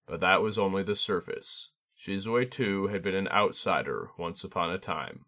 But 0.08 0.22
that 0.22 0.42
was 0.42 0.58
only 0.58 0.82
the 0.82 0.96
surface. 0.96 1.70
Shizue, 1.96 2.50
too, 2.50 2.88
had 2.88 3.04
been 3.04 3.14
an 3.14 3.28
outsider 3.28 4.10
once 4.18 4.44
upon 4.44 4.72
a 4.72 4.80
time. 4.80 5.26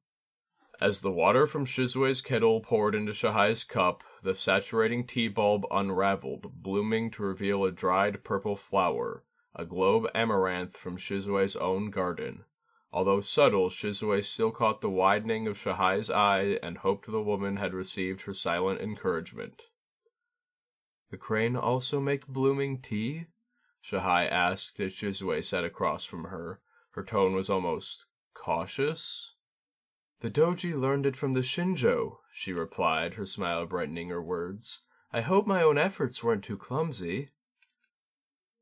As 0.81 1.01
the 1.01 1.11
water 1.11 1.45
from 1.45 1.67
Shizue's 1.67 2.19
kettle 2.19 2.61
poured 2.61 2.95
into 2.95 3.13
Shahai's 3.13 3.63
cup, 3.63 4.03
the 4.23 4.33
saturating 4.33 5.05
tea 5.05 5.27
bulb 5.27 5.67
unraveled, 5.69 6.63
blooming 6.63 7.11
to 7.11 7.21
reveal 7.21 7.63
a 7.63 7.71
dried 7.71 8.23
purple 8.23 8.55
flower, 8.55 9.23
a 9.55 9.65
globe 9.65 10.07
amaranth 10.13 10.75
from 10.75 10.97
Shizue's 10.97 11.55
own 11.55 11.89
garden. 11.89 12.43
Although 12.91 13.21
subtle, 13.21 13.69
Shizue 13.69 14.23
still 14.23 14.51
caught 14.51 14.81
the 14.81 14.89
widening 14.89 15.47
of 15.47 15.57
Shahai's 15.57 16.09
eye 16.09 16.59
and 16.63 16.77
hoped 16.77 17.11
the 17.11 17.21
woman 17.21 17.57
had 17.57 17.73
received 17.73 18.21
her 18.21 18.33
silent 18.33 18.79
encouragement. 18.79 19.63
The 21.09 21.17
crane 21.17 21.55
also 21.55 21.99
make 21.99 22.27
blooming 22.27 22.81
tea? 22.81 23.27
Shahai 23.81 24.27
asked 24.27 24.79
as 24.79 24.93
Shizue 24.93 25.43
sat 25.43 25.63
across 25.63 26.05
from 26.05 26.25
her. 26.25 26.61
Her 26.91 27.03
tone 27.03 27.33
was 27.33 27.49
almost 27.49 28.05
cautious. 28.33 29.35
The 30.21 30.31
doji 30.31 30.73
learned 30.79 31.05
it 31.05 31.15
from 31.15 31.33
the 31.33 31.41
Shinjo, 31.41 32.19
she 32.31 32.53
replied, 32.53 33.15
her 33.15 33.25
smile 33.25 33.65
brightening 33.65 34.09
her 34.09 34.23
words. 34.23 34.81
I 35.11 35.21
hope 35.21 35.45
my 35.45 35.61
own 35.61 35.77
efforts 35.77 36.23
weren't 36.23 36.43
too 36.43 36.57
clumsy. 36.57 37.31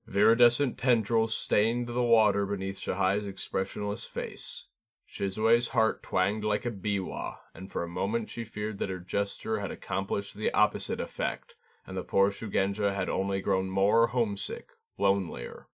Viridescent 0.08 0.78
tendrils 0.78 1.36
stained 1.36 1.88
the 1.88 2.04
water 2.04 2.46
beneath 2.46 2.78
Shahai's 2.78 3.26
expressionless 3.26 4.06
face. 4.06 4.68
Shizue's 5.08 5.70
heart 5.70 6.04
twanged 6.04 6.44
like 6.44 6.66
a 6.66 6.72
biwa, 6.72 7.38
and 7.54 7.72
for 7.72 7.84
a 7.84 7.88
moment 7.88 8.30
she 8.30 8.44
feared 8.44 8.80
that 8.80 8.90
her 8.90 9.00
gesture 9.00 9.60
had 9.60 9.72
accomplished 9.72 10.36
the 10.36 10.52
opposite 10.54 11.00
effect, 11.00 11.56
and 11.86 11.96
the 11.96 12.04
poor 12.04 12.32
Shugenja 12.32 12.94
had 12.94 13.10
only 13.10 13.40
grown 13.40 13.70
more 13.70 14.08
homesick, 14.08 14.70
lonelier. 14.98 15.68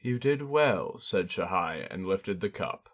You 0.00 0.18
did 0.18 0.42
well, 0.42 0.98
said 0.98 1.30
Shahai, 1.30 1.86
and 1.90 2.06
lifted 2.06 2.40
the 2.40 2.50
cup. 2.50 2.88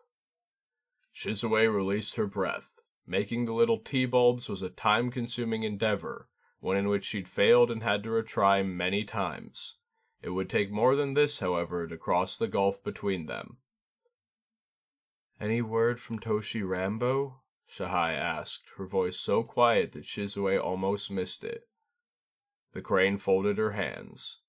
Shizue 1.14 1.72
released 1.72 2.16
her 2.16 2.26
breath. 2.26 2.80
Making 3.06 3.44
the 3.44 3.54
little 3.54 3.78
tea 3.78 4.06
bulbs 4.06 4.48
was 4.48 4.60
a 4.60 4.68
time 4.68 5.10
consuming 5.10 5.62
endeavor, 5.62 6.28
one 6.60 6.76
in 6.76 6.88
which 6.88 7.04
she'd 7.04 7.28
failed 7.28 7.70
and 7.70 7.82
had 7.82 8.02
to 8.02 8.10
retry 8.10 8.66
many 8.66 9.04
times. 9.04 9.77
It 10.22 10.30
would 10.30 10.50
take 10.50 10.70
more 10.70 10.96
than 10.96 11.14
this, 11.14 11.38
however, 11.38 11.86
to 11.86 11.96
cross 11.96 12.36
the 12.36 12.48
gulf 12.48 12.82
between 12.82 13.26
them. 13.26 13.58
Any 15.40 15.62
word 15.62 16.00
from 16.00 16.18
Toshi 16.18 16.62
Ranbo? 16.62 17.40
Shahai 17.66 18.14
asked, 18.14 18.70
her 18.76 18.86
voice 18.86 19.20
so 19.20 19.42
quiet 19.42 19.92
that 19.92 20.04
Shizue 20.04 20.58
almost 20.58 21.10
missed 21.10 21.44
it. 21.44 21.68
The 22.72 22.82
crane 22.82 23.18
folded 23.18 23.58
her 23.58 23.72
hands. 23.72 24.40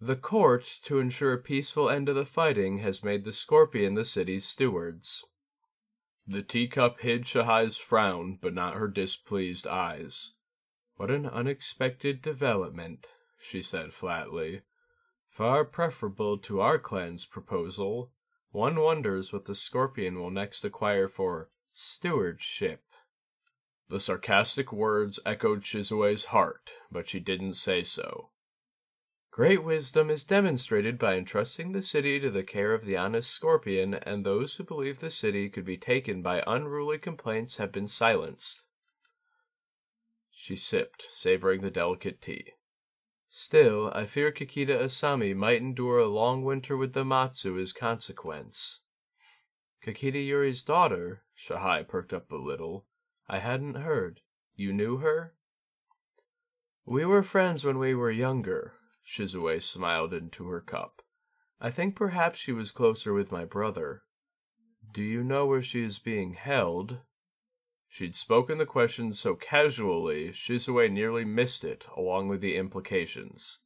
The 0.00 0.16
court, 0.16 0.64
to 0.82 0.98
ensure 0.98 1.32
a 1.32 1.38
peaceful 1.38 1.88
end 1.88 2.06
to 2.06 2.12
the 2.12 2.26
fighting, 2.26 2.78
has 2.78 3.02
made 3.02 3.24
the 3.24 3.32
Scorpion 3.32 3.94
the 3.94 4.04
city's 4.04 4.44
stewards. 4.44 5.24
The 6.26 6.42
teacup 6.42 7.00
hid 7.00 7.24
Shahai's 7.24 7.78
frown, 7.78 8.38
but 8.42 8.52
not 8.52 8.74
her 8.74 8.88
displeased 8.88 9.66
eyes. 9.66 10.32
What 10.96 11.10
an 11.10 11.26
unexpected 11.26 12.20
development, 12.20 13.06
she 13.38 13.62
said 13.62 13.92
flatly. 13.92 14.62
Far 15.28 15.64
preferable 15.64 16.38
to 16.38 16.60
our 16.60 16.78
clan's 16.78 17.26
proposal. 17.26 18.10
One 18.50 18.80
wonders 18.80 19.32
what 19.32 19.44
the 19.44 19.54
Scorpion 19.54 20.18
will 20.18 20.30
next 20.30 20.64
acquire 20.64 21.08
for 21.08 21.48
stewardship. 21.72 22.82
The 23.88 24.00
sarcastic 24.00 24.72
words 24.72 25.20
echoed 25.24 25.60
Shizue's 25.60 26.26
heart, 26.26 26.72
but 26.90 27.08
she 27.08 27.20
didn't 27.20 27.54
say 27.54 27.82
so. 27.82 28.30
Great 29.30 29.62
wisdom 29.62 30.08
is 30.08 30.24
demonstrated 30.24 30.98
by 30.98 31.14
entrusting 31.14 31.72
the 31.72 31.82
city 31.82 32.18
to 32.18 32.30
the 32.30 32.42
care 32.42 32.72
of 32.72 32.86
the 32.86 32.96
honest 32.96 33.30
Scorpion, 33.30 33.92
and 33.92 34.24
those 34.24 34.54
who 34.54 34.64
believe 34.64 35.00
the 35.00 35.10
city 35.10 35.50
could 35.50 35.66
be 35.66 35.76
taken 35.76 36.22
by 36.22 36.42
unruly 36.46 36.96
complaints 36.96 37.58
have 37.58 37.70
been 37.70 37.86
silenced. 37.86 38.62
She 40.30 40.56
sipped, 40.56 41.04
savoring 41.10 41.60
the 41.60 41.70
delicate 41.70 42.22
tea. 42.22 42.54
Still, 43.38 43.92
I 43.94 44.04
fear 44.04 44.32
Kakita 44.32 44.80
Asami 44.80 45.36
might 45.36 45.60
endure 45.60 45.98
a 45.98 46.08
long 46.08 46.42
winter 46.42 46.74
with 46.74 46.94
the 46.94 47.04
Matsu 47.04 47.58
as 47.58 47.74
consequence. 47.74 48.80
Kakita 49.84 50.26
Yuri's 50.26 50.62
daughter, 50.62 51.22
Shahai 51.34 51.82
perked 51.82 52.14
up 52.14 52.32
a 52.32 52.36
little. 52.36 52.86
I 53.28 53.40
hadn't 53.40 53.74
heard. 53.74 54.22
You 54.54 54.72
knew 54.72 54.96
her? 54.96 55.34
We 56.86 57.04
were 57.04 57.22
friends 57.22 57.62
when 57.62 57.78
we 57.78 57.94
were 57.94 58.10
younger. 58.10 58.72
Shizue 59.04 59.60
smiled 59.62 60.14
into 60.14 60.48
her 60.48 60.62
cup. 60.62 61.02
I 61.60 61.70
think 61.70 61.94
perhaps 61.94 62.38
she 62.38 62.52
was 62.52 62.70
closer 62.70 63.12
with 63.12 63.30
my 63.30 63.44
brother. 63.44 64.04
Do 64.94 65.02
you 65.02 65.22
know 65.22 65.44
where 65.44 65.60
she 65.60 65.82
is 65.82 65.98
being 65.98 66.32
held? 66.32 67.00
She'd 67.96 68.14
spoken 68.14 68.58
the 68.58 68.66
question 68.66 69.14
so 69.14 69.34
casually, 69.34 70.28
Shizue 70.28 70.92
nearly 70.92 71.24
missed 71.24 71.64
it, 71.64 71.86
along 71.96 72.28
with 72.28 72.42
the 72.42 72.54
implications. 72.54 73.60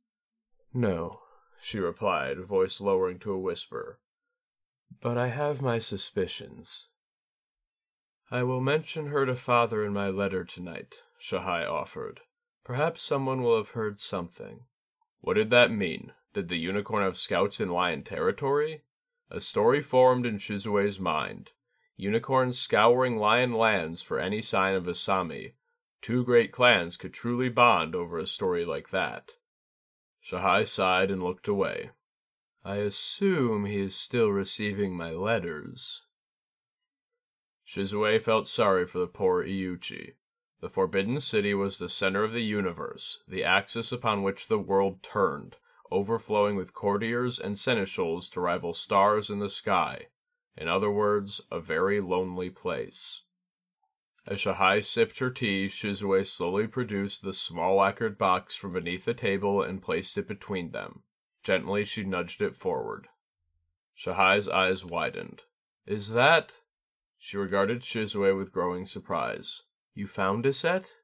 No, 0.72 1.22
she 1.60 1.80
replied, 1.80 2.38
voice 2.38 2.80
lowering 2.80 3.18
to 3.18 3.32
a 3.32 3.38
whisper. 3.40 3.99
But 5.00 5.18
I 5.18 5.26
have 5.26 5.60
my 5.60 5.80
suspicions. 5.80 6.90
I 8.30 8.44
will 8.44 8.60
mention 8.60 9.06
her 9.06 9.26
to 9.26 9.34
father 9.34 9.84
in 9.84 9.92
my 9.92 10.10
letter 10.10 10.44
tonight, 10.44 11.02
Shahai 11.18 11.64
offered. 11.64 12.20
Perhaps 12.62 13.02
someone 13.02 13.42
will 13.42 13.56
have 13.56 13.70
heard 13.70 13.99
something. 13.99 14.60
What 15.22 15.34
did 15.34 15.50
that 15.50 15.72
mean? 15.72 16.12
Did 16.34 16.46
the 16.46 16.56
unicorn 16.56 17.02
have 17.02 17.16
scouts 17.16 17.58
in 17.58 17.68
lion 17.68 18.02
territory? 18.02 18.84
A 19.28 19.40
story 19.40 19.82
formed 19.82 20.25
in 20.25 20.37
Shizue's 20.37 21.00
mind. 21.00 21.50
Unicorns 22.00 22.59
scouring 22.59 23.19
lion 23.19 23.52
lands 23.52 24.00
for 24.00 24.19
any 24.19 24.40
sign 24.40 24.75
of 24.75 24.85
Asami. 24.85 25.52
Two 26.00 26.25
great 26.25 26.50
clans 26.50 26.97
could 26.97 27.12
truly 27.12 27.50
bond 27.50 27.95
over 27.95 28.19
a 28.19 28.26
story 28.26 28.64
like 28.64 28.88
that. 28.88 29.33
Shahai 30.19 30.64
sighed 30.64 31.11
and 31.11 31.23
looked 31.23 31.47
away. 31.47 31.90
I 32.64 32.76
assume 32.76 33.66
he 33.66 33.80
is 33.80 33.95
still 33.95 34.30
receiving 34.30 34.97
my 34.97 35.11
letters. 35.11 36.07
Shizue 37.66 38.19
felt 38.23 38.49
sorry 38.49 38.87
for 38.87 38.99
the 38.99 39.07
poor 39.07 39.45
Iuchi. 39.45 40.14
The 40.61 40.71
Forbidden 40.71 41.21
City 41.21 41.52
was 41.52 41.78
the 41.78 41.90
center 41.90 42.25
of 42.25 42.33
the 42.33 42.42
universe, 42.42 43.23
the 43.28 43.45
axis 43.45 43.92
upon 43.92 44.23
which 44.23 44.47
the 44.47 44.59
world 44.59 45.02
turned, 45.02 45.59
overflowing 45.90 46.57
with 46.57 46.73
courtiers 46.73 47.38
and 47.38 47.59
seneschals 47.59 48.30
to 48.30 48.40
rival 48.40 48.73
stars 48.73 49.28
in 49.28 49.38
the 49.38 49.50
sky. 49.50 50.07
In 50.57 50.69
other 50.69 50.90
words, 50.90 51.40
a 51.50 51.61
very 51.61 52.00
lonely 52.00 52.50
place. 52.50 53.23
As 54.28 54.40
Shahai 54.40 54.80
sipped 54.80 55.19
her 55.19 55.30
tea, 55.30 55.69
Shizue 55.69 56.25
slowly 56.26 56.66
produced 56.66 57.23
the 57.23 57.33
small 57.33 57.76
lacquered 57.76 58.19
box 58.19 58.54
from 58.54 58.75
beneath 58.75 59.04
the 59.04 59.14
table 59.14 59.62
and 59.62 59.83
placed 59.83 60.19
it 60.19 60.28
between 60.28 60.73
them. 60.73 61.02
Gently, 61.42 61.85
she 61.85 62.04
nudged 62.04 62.42
it 62.42 62.54
forward. 62.54 63.09
Shahai's 63.95 64.49
eyes 64.49 64.85
widened. 64.85 65.42
Is 65.87 66.11
that? 66.11 66.52
She 67.19 67.37
regarded 67.37 67.80
Shizue 67.80 68.37
with 68.37 68.52
growing 68.52 68.87
surprise. 68.87 69.62
You 69.95 70.07
found 70.07 70.45
a 70.47 70.52
set? 70.52 70.97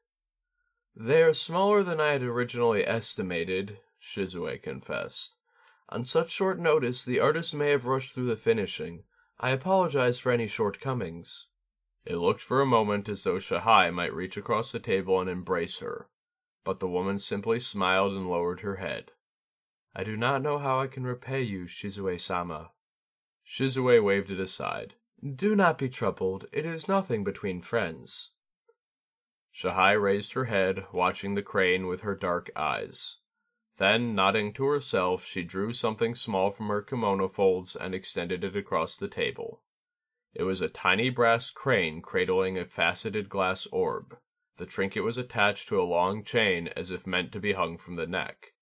They 0.94 1.22
are 1.22 1.34
smaller 1.34 1.82
than 1.82 2.00
I 2.00 2.12
had 2.12 2.22
originally 2.22 2.86
estimated, 2.86 3.78
Shizue 4.00 4.62
confessed. 4.62 5.36
On 5.88 6.04
such 6.04 6.30
short 6.30 6.58
notice, 6.58 7.04
the 7.04 7.20
artist 7.20 7.54
may 7.54 7.70
have 7.70 7.86
rushed 7.86 8.14
through 8.14 8.26
the 8.26 8.36
finishing. 8.36 9.04
I 9.38 9.50
apologize 9.50 10.18
for 10.18 10.32
any 10.32 10.46
shortcomings. 10.46 11.46
It 12.06 12.16
looked 12.16 12.40
for 12.40 12.60
a 12.60 12.66
moment 12.66 13.08
as 13.08 13.24
though 13.24 13.38
Shahai 13.38 13.90
might 13.90 14.14
reach 14.14 14.36
across 14.36 14.72
the 14.72 14.78
table 14.78 15.20
and 15.20 15.28
embrace 15.28 15.80
her, 15.80 16.08
but 16.64 16.80
the 16.80 16.88
woman 16.88 17.18
simply 17.18 17.60
smiled 17.60 18.12
and 18.12 18.30
lowered 18.30 18.60
her 18.60 18.76
head. 18.76 19.10
I 19.94 20.04
do 20.04 20.16
not 20.16 20.42
know 20.42 20.58
how 20.58 20.80
I 20.80 20.86
can 20.86 21.04
repay 21.04 21.42
you, 21.42 21.64
Shizue 21.64 22.18
sama. 22.20 22.70
Shizue 23.44 24.02
waved 24.02 24.30
it 24.30 24.40
aside. 24.40 24.94
Do 25.22 25.56
not 25.56 25.78
be 25.78 25.88
troubled, 25.88 26.46
it 26.52 26.64
is 26.64 26.88
nothing 26.88 27.24
between 27.24 27.60
friends. 27.60 28.30
Shahai 29.50 29.92
raised 29.92 30.34
her 30.34 30.44
head, 30.44 30.84
watching 30.92 31.34
the 31.34 31.42
crane 31.42 31.86
with 31.86 32.02
her 32.02 32.14
dark 32.14 32.50
eyes. 32.54 33.16
Then, 33.78 34.14
nodding 34.14 34.52
to 34.54 34.64
herself, 34.64 35.24
she 35.24 35.42
drew 35.42 35.72
something 35.72 36.14
small 36.14 36.50
from 36.50 36.68
her 36.68 36.80
kimono 36.80 37.28
folds 37.28 37.76
and 37.76 37.94
extended 37.94 38.42
it 38.42 38.56
across 38.56 38.96
the 38.96 39.08
table. 39.08 39.62
It 40.32 40.44
was 40.44 40.60
a 40.60 40.68
tiny 40.68 41.10
brass 41.10 41.50
crane 41.50 42.00
cradling 42.00 42.58
a 42.58 42.64
faceted 42.64 43.28
glass 43.28 43.66
orb. 43.66 44.18
The 44.56 44.66
trinket 44.66 45.04
was 45.04 45.18
attached 45.18 45.68
to 45.68 45.80
a 45.80 45.84
long 45.84 46.22
chain 46.22 46.68
as 46.68 46.90
if 46.90 47.06
meant 47.06 47.32
to 47.32 47.40
be 47.40 47.52
hung 47.52 47.76
from 47.76 47.96
the 47.96 48.06
neck. 48.06 48.54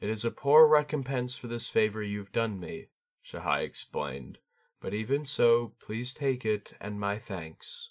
It 0.00 0.08
is 0.08 0.24
a 0.24 0.30
poor 0.30 0.66
recompense 0.66 1.36
for 1.36 1.46
this 1.46 1.68
favor 1.68 2.02
you've 2.02 2.32
done 2.32 2.58
me, 2.58 2.88
Shahai 3.22 3.60
explained, 3.60 4.38
but 4.80 4.94
even 4.94 5.24
so, 5.26 5.74
please 5.78 6.14
take 6.14 6.44
it 6.44 6.72
and 6.80 6.98
my 6.98 7.18
thanks. 7.18 7.90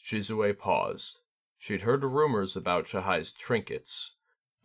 Shizue 0.00 0.56
paused. 0.56 1.20
She'd 1.58 1.82
heard 1.82 2.04
rumors 2.04 2.54
about 2.54 2.86
Shahai's 2.86 3.32
trinkets. 3.32 4.14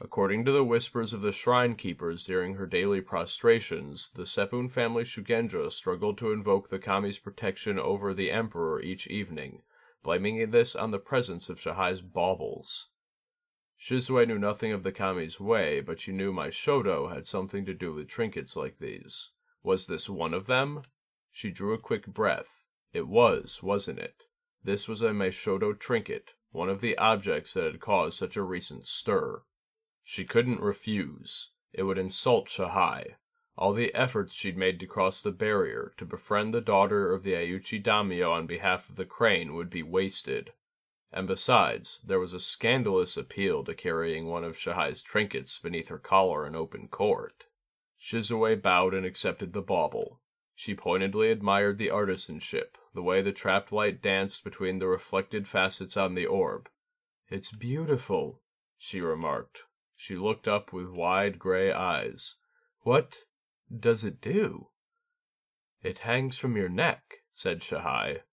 According 0.04 0.44
to 0.44 0.52
the 0.52 0.66
whispers 0.66 1.14
of 1.14 1.22
the 1.22 1.32
shrine 1.32 1.76
keepers 1.76 2.26
during 2.26 2.56
her 2.56 2.66
daily 2.66 3.00
prostrations, 3.00 4.10
the 4.10 4.26
Seppun 4.26 4.70
family 4.70 5.06
Shugenja 5.06 5.72
struggled 5.72 6.18
to 6.18 6.34
invoke 6.34 6.68
the 6.68 6.78
kami's 6.78 7.18
protection 7.18 7.80
over 7.80 8.14
the 8.14 8.30
emperor 8.30 8.82
each 8.82 9.08
evening, 9.08 9.62
blaming 10.04 10.52
this 10.52 10.76
on 10.76 10.92
the 10.92 11.00
presence 11.00 11.50
of 11.50 11.58
Shahai's 11.58 12.02
baubles. 12.02 12.90
Shizue 13.80 14.28
knew 14.28 14.38
nothing 14.38 14.74
of 14.74 14.84
the 14.84 14.92
kami's 14.92 15.40
way, 15.40 15.80
but 15.80 16.02
she 16.02 16.12
knew 16.12 16.34
Meishodo 16.34 17.10
had 17.14 17.26
something 17.26 17.66
to 17.66 17.74
do 17.74 17.94
with 17.94 18.10
trinkets 18.10 18.58
like 18.58 18.80
these. 18.80 19.32
Was 19.64 19.88
this 19.88 20.10
one 20.10 20.34
of 20.34 20.48
them? 20.48 20.82
She 21.32 21.50
drew 21.50 21.74
a 21.74 21.80
quick 21.80 22.08
breath. 22.08 22.66
It 22.92 23.08
was, 23.08 23.64
wasn't 23.64 24.00
it? 24.00 24.26
This 24.62 24.86
was 24.86 25.02
a 25.02 25.12
Meishodo 25.12 25.72
trinket, 25.72 26.34
one 26.52 26.68
of 26.68 26.82
the 26.82 26.98
objects 26.98 27.54
that 27.54 27.64
had 27.64 27.80
caused 27.80 28.18
such 28.18 28.36
a 28.36 28.44
recent 28.44 28.86
stir. 28.86 29.44
She 30.04 30.26
couldn't 30.26 30.62
refuse. 30.62 31.52
It 31.72 31.84
would 31.84 31.98
insult 31.98 32.50
Shahai. 32.50 33.16
All 33.58 33.74
the 33.74 33.94
efforts 33.94 34.34
she'd 34.34 34.58
made 34.58 34.80
to 34.80 34.86
cross 34.86 35.22
the 35.22 35.32
barrier, 35.32 35.94
to 35.98 36.06
befriend 36.06 36.54
the 36.54 36.62
daughter 36.62 37.14
of 37.14 37.24
the 37.24 37.34
Iuchi 37.34 37.82
Daimyo 37.82 38.32
on 38.32 38.46
behalf 38.48 38.90
of 38.90 38.96
the 38.96 39.06
crane, 39.06 39.54
would 39.54 39.70
be 39.70 39.84
wasted. 39.84 40.54
And 41.12 41.28
besides, 41.28 42.02
there 42.04 42.20
was 42.20 42.34
a 42.34 42.40
scandalous 42.40 43.16
appeal 43.16 43.64
to 43.64 43.76
carrying 43.76 44.26
one 44.26 44.44
of 44.44 44.58
Shahai's 44.58 45.04
trinkets 45.04 45.60
beneath 45.60 45.90
her 45.90 46.00
collar 46.00 46.46
in 46.46 46.56
open 46.56 46.88
court. 46.88 47.46
Shizue 48.00 48.62
bowed 48.62 48.94
and 48.94 49.06
accepted 49.06 49.54
the 49.54 49.62
bauble. 49.62 50.20
She 50.56 50.76
pointedly 50.76 51.32
admired 51.32 51.78
the 51.78 51.90
artisanship, 51.90 52.78
the 52.94 53.04
way 53.04 53.22
the 53.22 53.32
trapped 53.32 53.72
light 53.72 54.02
danced 54.02 54.44
between 54.44 54.80
the 54.80 54.88
reflected 54.88 55.48
facets 55.48 55.96
on 55.96 56.16
the 56.16 56.26
orb. 56.26 56.70
It's 57.30 57.56
beautiful, 57.56 58.42
she 58.78 59.00
remarked. 59.00 59.64
She 60.06 60.18
looked 60.18 60.50
up 60.50 60.74
with 60.74 60.98
wide 60.98 61.40
gray 61.40 61.72
eyes. 61.72 62.36
What 62.82 63.20
does 63.74 64.04
it 64.04 64.20
do? 64.20 64.68
It 65.82 66.00
hangs 66.00 66.38
from 66.38 66.58
your 66.58 66.68
neck, 66.68 67.22
said 67.32 67.64
Shahai. 67.64 68.24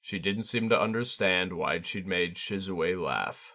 She 0.00 0.18
didn't 0.18 0.44
seem 0.44 0.70
to 0.70 0.80
understand 0.80 1.52
why 1.52 1.82
she'd 1.82 2.06
made 2.06 2.36
Shizue 2.36 2.98
laugh. 2.98 3.54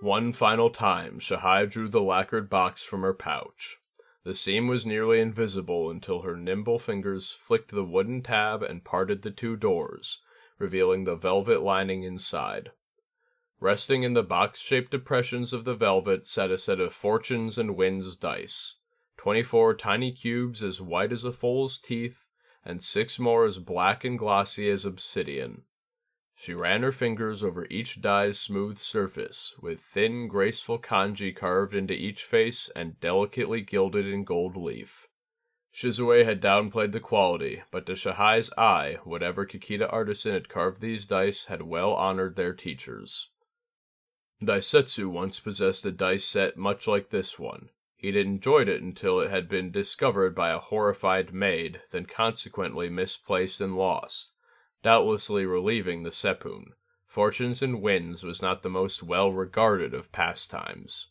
One 0.00 0.32
final 0.32 0.70
time, 0.70 1.18
Shahai 1.18 1.66
drew 1.66 1.88
the 1.88 2.00
lacquered 2.00 2.48
box 2.48 2.84
from 2.84 3.02
her 3.02 3.12
pouch. 3.12 3.78
The 4.22 4.36
seam 4.36 4.68
was 4.68 4.86
nearly 4.86 5.18
invisible 5.18 5.90
until 5.90 6.22
her 6.22 6.36
nimble 6.36 6.78
fingers 6.78 7.32
flicked 7.32 7.72
the 7.72 7.82
wooden 7.82 8.22
tab 8.22 8.62
and 8.62 8.84
parted 8.84 9.22
the 9.22 9.32
two 9.32 9.56
doors, 9.56 10.20
revealing 10.58 11.04
the 11.04 11.16
velvet 11.16 11.62
lining 11.62 12.02
inside. 12.02 12.70
Resting 13.60 14.02
in 14.02 14.12
the 14.12 14.22
box 14.22 14.60
shaped 14.60 14.90
depressions 14.90 15.52
of 15.52 15.64
the 15.64 15.74
velvet 15.74 16.24
sat 16.24 16.50
a 16.50 16.58
set 16.58 16.78
of 16.80 16.92
fortunes 16.92 17.56
and 17.56 17.76
winds 17.76 18.14
dice. 18.16 18.76
Twenty 19.16 19.42
four 19.42 19.74
tiny 19.74 20.12
cubes 20.12 20.62
as 20.62 20.80
white 20.80 21.12
as 21.12 21.24
a 21.24 21.32
foal's 21.32 21.78
teeth, 21.78 22.26
and 22.64 22.82
six 22.82 23.18
more 23.18 23.44
as 23.44 23.58
black 23.58 24.04
and 24.04 24.18
glossy 24.18 24.68
as 24.68 24.84
obsidian. 24.84 25.62
She 26.36 26.52
ran 26.52 26.82
her 26.82 26.92
fingers 26.92 27.42
over 27.42 27.66
each 27.70 28.02
die's 28.02 28.38
smooth 28.38 28.76
surface, 28.76 29.54
with 29.62 29.80
thin, 29.80 30.28
graceful 30.28 30.78
kanji 30.78 31.34
carved 31.34 31.74
into 31.74 31.94
each 31.94 32.22
face 32.22 32.68
and 32.76 33.00
delicately 33.00 33.62
gilded 33.62 34.06
in 34.06 34.22
gold 34.22 34.54
leaf. 34.54 35.08
Shizue 35.76 36.24
had 36.24 36.40
downplayed 36.40 36.92
the 36.92 37.00
quality, 37.00 37.62
but 37.70 37.84
to 37.84 37.92
Shahai's 37.92 38.50
eye, 38.56 38.96
whatever 39.04 39.44
Kakita 39.44 39.92
artisan 39.92 40.32
had 40.32 40.48
carved 40.48 40.80
these 40.80 41.04
dice 41.04 41.44
had 41.44 41.60
well 41.60 41.92
honored 41.92 42.34
their 42.36 42.54
teachers. 42.54 43.28
Daisetsu 44.40 45.10
once 45.10 45.38
possessed 45.38 45.84
a 45.84 45.92
dice 45.92 46.24
set 46.24 46.56
much 46.56 46.88
like 46.88 47.10
this 47.10 47.38
one. 47.38 47.68
He'd 47.94 48.16
enjoyed 48.16 48.70
it 48.70 48.80
until 48.80 49.20
it 49.20 49.30
had 49.30 49.50
been 49.50 49.70
discovered 49.70 50.34
by 50.34 50.50
a 50.50 50.58
horrified 50.58 51.34
maid, 51.34 51.82
then 51.90 52.06
consequently 52.06 52.88
misplaced 52.88 53.60
and 53.60 53.76
lost 53.76 54.32
doubtlessly 54.82 55.44
relieving 55.44 56.04
the 56.04 56.10
Seppun. 56.10 56.66
Fortunes 57.06 57.60
and 57.60 57.82
Winds 57.82 58.22
was 58.22 58.40
not 58.40 58.62
the 58.62 58.70
most 58.70 59.02
well 59.02 59.32
regarded 59.32 59.92
of 59.92 60.12
pastimes. 60.12 61.08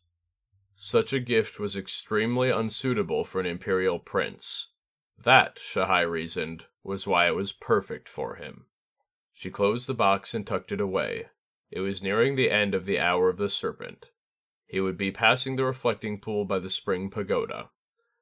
Such 0.77 1.13
a 1.13 1.19
gift 1.19 1.59
was 1.59 1.77
extremely 1.77 2.49
unsuitable 2.49 3.23
for 3.23 3.39
an 3.39 3.45
imperial 3.45 3.97
prince. 3.97 4.73
That, 5.17 5.57
Shahai 5.57 6.01
reasoned, 6.01 6.65
was 6.83 7.07
why 7.07 7.27
it 7.27 7.35
was 7.35 7.53
perfect 7.53 8.09
for 8.09 8.35
him. 8.35 8.65
She 9.33 9.49
closed 9.49 9.87
the 9.87 9.93
box 9.93 10.33
and 10.33 10.45
tucked 10.45 10.73
it 10.73 10.81
away. 10.81 11.27
It 11.71 11.79
was 11.79 12.03
nearing 12.03 12.35
the 12.35 12.51
end 12.51 12.75
of 12.75 12.85
the 12.85 12.99
hour 12.99 13.29
of 13.29 13.37
the 13.37 13.49
serpent. 13.49 14.11
He 14.67 14.81
would 14.81 14.97
be 14.97 15.11
passing 15.11 15.55
the 15.55 15.65
reflecting 15.65 16.19
pool 16.19 16.43
by 16.43 16.59
the 16.59 16.69
spring 16.69 17.09
pagoda. 17.09 17.69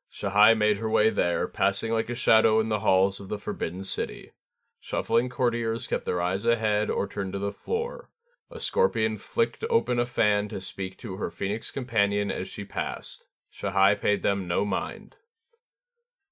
Shahai 0.10 0.54
made 0.54 0.78
her 0.78 0.90
way 0.90 1.10
there, 1.10 1.48
passing 1.48 1.92
like 1.92 2.10
a 2.10 2.16
shadow 2.16 2.60
in 2.60 2.70
the 2.70 2.82
halls 2.82 3.20
of 3.20 3.30
the 3.30 3.40
Forbidden 3.40 3.84
City. 3.84 4.32
Shuffling 4.80 5.28
courtiers 5.28 5.88
kept 5.88 6.06
their 6.06 6.22
eyes 6.22 6.46
ahead 6.46 6.92
or 6.92 7.08
turned 7.08 7.34
to 7.34 7.40
the 7.40 7.52
floor. 7.52 8.12
A 8.56 8.60
scorpion 8.60 9.18
flicked 9.18 9.64
open 9.68 9.98
a 9.98 10.06
fan 10.06 10.48
to 10.50 10.62
speak 10.62 10.96
to 11.00 11.16
her 11.16 11.32
phoenix 11.32 11.72
companion 11.72 12.30
as 12.30 12.48
she 12.48 12.64
passed. 12.64 13.26
Shahai 13.50 13.96
paid 14.00 14.22
them 14.22 14.48
no 14.48 14.64
mind. 14.64 15.16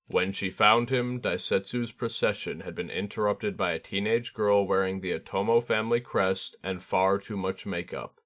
When 0.06 0.32
she 0.32 0.52
found 0.52 0.92
him, 0.92 1.20
Daisetsu's 1.20 1.92
procession 1.92 2.60
had 2.60 2.76
been 2.76 2.92
interrupted 2.92 3.58
by 3.58 3.72
a 3.72 3.80
teenage 3.80 4.36
girl 4.36 4.68
wearing 4.68 5.02
the 5.02 5.18
Otomo 5.18 5.64
family 5.64 6.00
crest 6.00 6.56
and 6.64 6.84
far 6.84 7.18
too 7.18 7.36
much 7.36 7.66
makeup. 7.66 8.22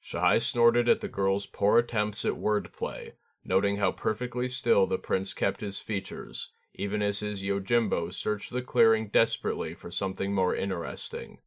Shahai 0.00 0.38
snorted 0.38 0.88
at 0.88 1.00
the 1.00 1.06
girl's 1.06 1.46
poor 1.46 1.78
attempts 1.78 2.24
at 2.24 2.32
wordplay, 2.32 3.12
noting 3.44 3.76
how 3.76 3.92
perfectly 3.92 4.48
still 4.48 4.88
the 4.88 4.98
prince 4.98 5.32
kept 5.32 5.60
his 5.60 5.78
features, 5.78 6.50
even 6.74 7.02
as 7.02 7.20
his 7.20 7.44
Yojimbo 7.44 8.12
searched 8.12 8.50
the 8.50 8.62
clearing 8.62 9.06
desperately 9.06 9.74
for 9.74 9.92
something 9.92 10.34
more 10.34 10.56
interesting. 10.56 11.38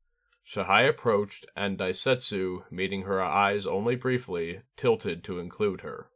Shahai 0.44 0.84
approached, 0.84 1.46
and 1.56 1.78
Daisetsu, 1.78 2.66
meeting 2.72 3.04
her 3.04 3.22
eyes 3.22 3.68
only 3.68 3.96
briefly, 3.96 4.62
tilted 4.76 5.24
to 5.26 5.40
include 5.40 5.82
her. 5.82 6.10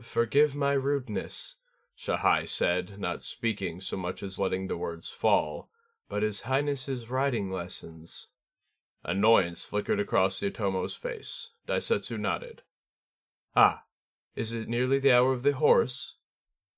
Forgive 0.00 0.54
my 0.54 0.72
rudeness, 0.72 1.56
Shahai 1.96 2.44
said, 2.44 2.98
not 2.98 3.20
speaking 3.20 3.80
so 3.80 3.96
much 3.96 4.22
as 4.22 4.38
letting 4.38 4.68
the 4.68 4.76
words 4.76 5.10
fall, 5.10 5.70
but 6.08 6.22
His 6.22 6.42
Highness's 6.42 7.10
riding 7.10 7.50
lessons. 7.50 8.28
Annoyance 9.02 9.64
flickered 9.64 10.00
across 10.00 10.40
the 10.40 10.50
Otomo's 10.50 10.94
face. 10.94 11.50
Daisetsu 11.66 12.18
nodded. 12.18 12.62
Ah, 13.56 13.84
is 14.34 14.52
it 14.52 14.68
nearly 14.68 14.98
the 14.98 15.12
hour 15.12 15.32
of 15.32 15.42
the 15.42 15.52
horse? 15.52 16.16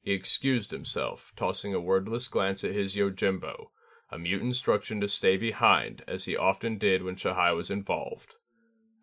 He 0.01 0.13
excused 0.13 0.71
himself, 0.71 1.33
tossing 1.37 1.75
a 1.75 1.81
wordless 1.81 2.29
glance 2.29 2.65
at 2.65 2.75
his 2.75 2.97
Yojimbo, 2.97 3.71
a 4.13 4.19
mute 4.19 4.43
instruction 4.43 5.01
to 5.01 5.09
stay 5.09 5.39
behind, 5.39 6.05
as 6.07 6.27
he 6.27 6.37
often 6.37 6.77
did 6.77 7.03
when 7.03 7.17
Shahai 7.17 7.53
was 7.53 7.71
involved. 7.71 8.35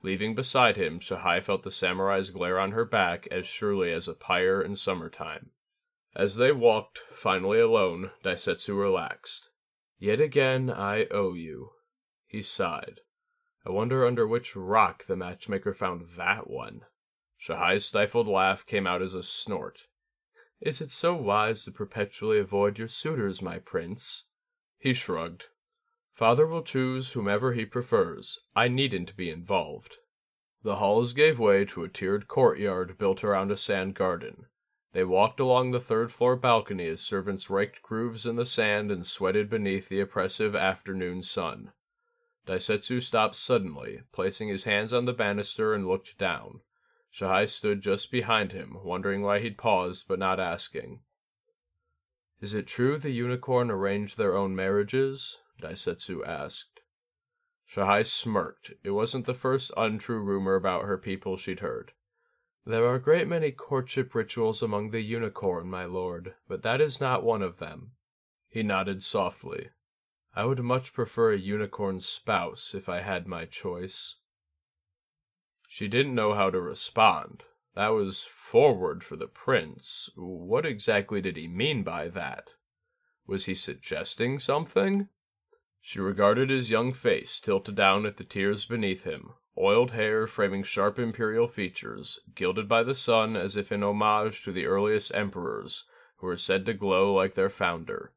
Leaving 0.04 0.36
beside 0.36 0.78
him, 0.78 1.00
Shahai 1.00 1.42
felt 1.42 1.64
the 1.64 1.72
samurai's 1.72 2.30
glare 2.30 2.60
on 2.60 2.72
her 2.72 2.86
back 2.86 3.28
as 3.32 3.46
surely 3.46 3.92
as 3.92 4.08
a 4.08 4.14
pyre 4.14 4.62
in 4.62 4.76
summertime. 4.76 5.50
As 6.16 6.38
they 6.38 6.52
walked, 6.52 7.00
finally 7.12 7.60
alone, 7.60 8.12
Daisetsu 8.24 8.80
relaxed. 8.80 9.50
Yet 9.98 10.22
again 10.22 10.70
I 10.70 11.06
owe 11.08 11.34
you. 11.34 11.72
He 12.28 12.42
sighed. 12.42 13.02
I 13.66 13.72
wonder 13.72 14.06
under 14.06 14.28
which 14.28 14.56
rock 14.56 15.06
the 15.06 15.18
matchmaker 15.18 15.74
found 15.74 16.04
that 16.18 16.50
one. 16.50 16.82
Shahai's 17.38 17.86
stifled 17.86 18.28
laugh 18.28 18.66
came 18.66 18.88
out 18.88 19.02
as 19.02 19.16
a 19.16 19.24
snort. 19.24 19.88
Is 20.62 20.82
it 20.82 20.92
so 20.92 21.14
wise 21.16 21.66
to 21.66 21.72
perpetually 21.72 22.38
avoid 22.38 22.78
your 22.78 22.88
suitors, 22.88 23.42
my 23.42 23.60
prince? 23.60 24.26
He 24.80 24.94
shrugged. 24.94 25.48
Father 26.14 26.48
will 26.48 26.64
choose 26.64 27.12
whomever 27.12 27.54
he 27.54 27.66
prefers. 27.66 28.40
I 28.56 28.70
needn't 28.70 29.16
be 29.16 29.30
involved. 29.30 29.98
The 30.64 30.78
halls 30.78 31.14
gave 31.14 31.38
way 31.38 31.66
to 31.66 31.84
a 31.84 31.90
tiered 31.90 32.28
courtyard 32.28 32.98
built 32.98 33.24
around 33.24 33.52
a 33.52 33.58
sand 33.58 33.96
garden. 33.96 34.46
They 34.94 35.04
walked 35.04 35.40
along 35.40 35.72
the 35.72 35.80
third 35.80 36.12
floor 36.12 36.36
balcony 36.36 36.88
as 36.88 37.02
servants 37.02 37.50
raked 37.50 37.82
grooves 37.82 38.26
in 38.26 38.36
the 38.36 38.46
sand 38.46 38.92
and 38.92 39.06
sweated 39.06 39.50
beneath 39.50 39.90
the 39.90 40.00
oppressive 40.00 40.56
afternoon 40.56 41.24
sun. 41.24 41.72
Daisetsu 42.46 43.02
stopped 43.02 43.36
suddenly, 43.36 44.02
placing 44.12 44.48
his 44.48 44.64
hands 44.64 44.94
on 44.94 45.06
the 45.06 45.14
banister 45.14 45.74
and 45.74 45.88
looked 45.88 46.18
down. 46.18 46.62
Shahai 47.12 47.46
stood 47.46 47.82
just 47.82 48.12
behind 48.12 48.52
him, 48.52 48.78
wondering 48.84 49.22
why 49.22 49.40
he'd 49.40 49.58
paused 49.58 50.08
but 50.08 50.20
not 50.20 50.40
asking. 50.40 51.02
Is 52.40 52.54
it 52.54 52.68
true 52.68 52.98
the 52.98 53.12
unicorn 53.12 53.70
arranged 53.70 54.18
their 54.18 54.36
own 54.36 54.56
marriages? 54.56 55.42
Daisetsu 55.62 56.26
asked. 56.26 56.80
Shahai 57.66 58.04
smirked. 58.04 58.72
It 58.84 58.92
wasn't 58.92 59.26
the 59.26 59.34
first 59.34 59.72
untrue 59.76 60.20
rumor 60.20 60.56
about 60.56 60.86
her 60.86 60.98
people 60.98 61.38
she'd 61.38 61.60
heard. 61.60 61.92
There 62.66 62.86
are 62.86 62.96
a 62.96 63.02
great 63.02 63.28
many 63.28 63.52
courtship 63.52 64.16
rituals 64.16 64.62
among 64.62 64.92
the 64.92 65.02
unicorn, 65.02 65.70
my 65.70 65.86
lord, 65.86 66.36
but 66.48 66.64
that 66.64 66.82
is 66.82 67.02
not 67.02 67.24
one 67.24 67.42
of 67.42 67.58
them. 67.58 67.92
He 68.48 68.64
nodded 68.64 69.04
softly. 69.04 69.70
I 70.36 70.46
would 70.46 70.60
much 70.60 70.94
prefer 70.94 71.34
a 71.34 71.38
unicorn 71.38 72.00
spouse 72.00 72.74
if 72.74 72.88
I 72.88 73.02
had 73.02 73.28
my 73.28 73.46
choice. 73.46 74.16
She 75.68 75.88
didn't 75.88 76.16
know 76.16 76.34
how 76.34 76.50
to 76.50 76.62
respond. 76.62 77.44
That 77.76 77.90
was 77.90 78.24
forward 78.24 79.04
for 79.04 79.16
the 79.16 79.28
prince. 79.28 80.10
What 80.16 80.66
exactly 80.66 81.22
did 81.22 81.38
he 81.38 81.48
mean 81.48 81.84
by 81.84 82.10
that? 82.10 82.50
Was 83.26 83.46
he 83.46 83.54
suggesting 83.54 84.40
something? 84.40 85.08
She 85.80 86.00
regarded 86.00 86.50
his 86.50 86.70
young 86.72 86.94
face 86.94 87.40
tilted 87.40 87.76
down 87.76 88.06
at 88.06 88.18
the 88.18 88.24
tears 88.24 88.66
beneath 88.66 89.06
him, 89.06 89.34
oiled 89.58 89.92
hair 89.92 90.28
framing 90.28 90.64
sharp 90.64 91.00
imperial 91.00 91.48
features, 91.48 92.20
gilded 92.36 92.68
by 92.68 92.84
the 92.84 92.96
sun 92.96 93.36
as 93.36 93.56
if 93.56 93.72
in 93.72 93.84
homage 93.84 94.44
to 94.44 94.52
the 94.52 94.66
earliest 94.66 95.14
emperors, 95.16 95.86
who 96.18 96.28
were 96.28 96.38
said 96.38 96.66
to 96.66 96.74
glow 96.74 97.14
like 97.14 97.36
their 97.36 97.50
founder. 97.50 98.14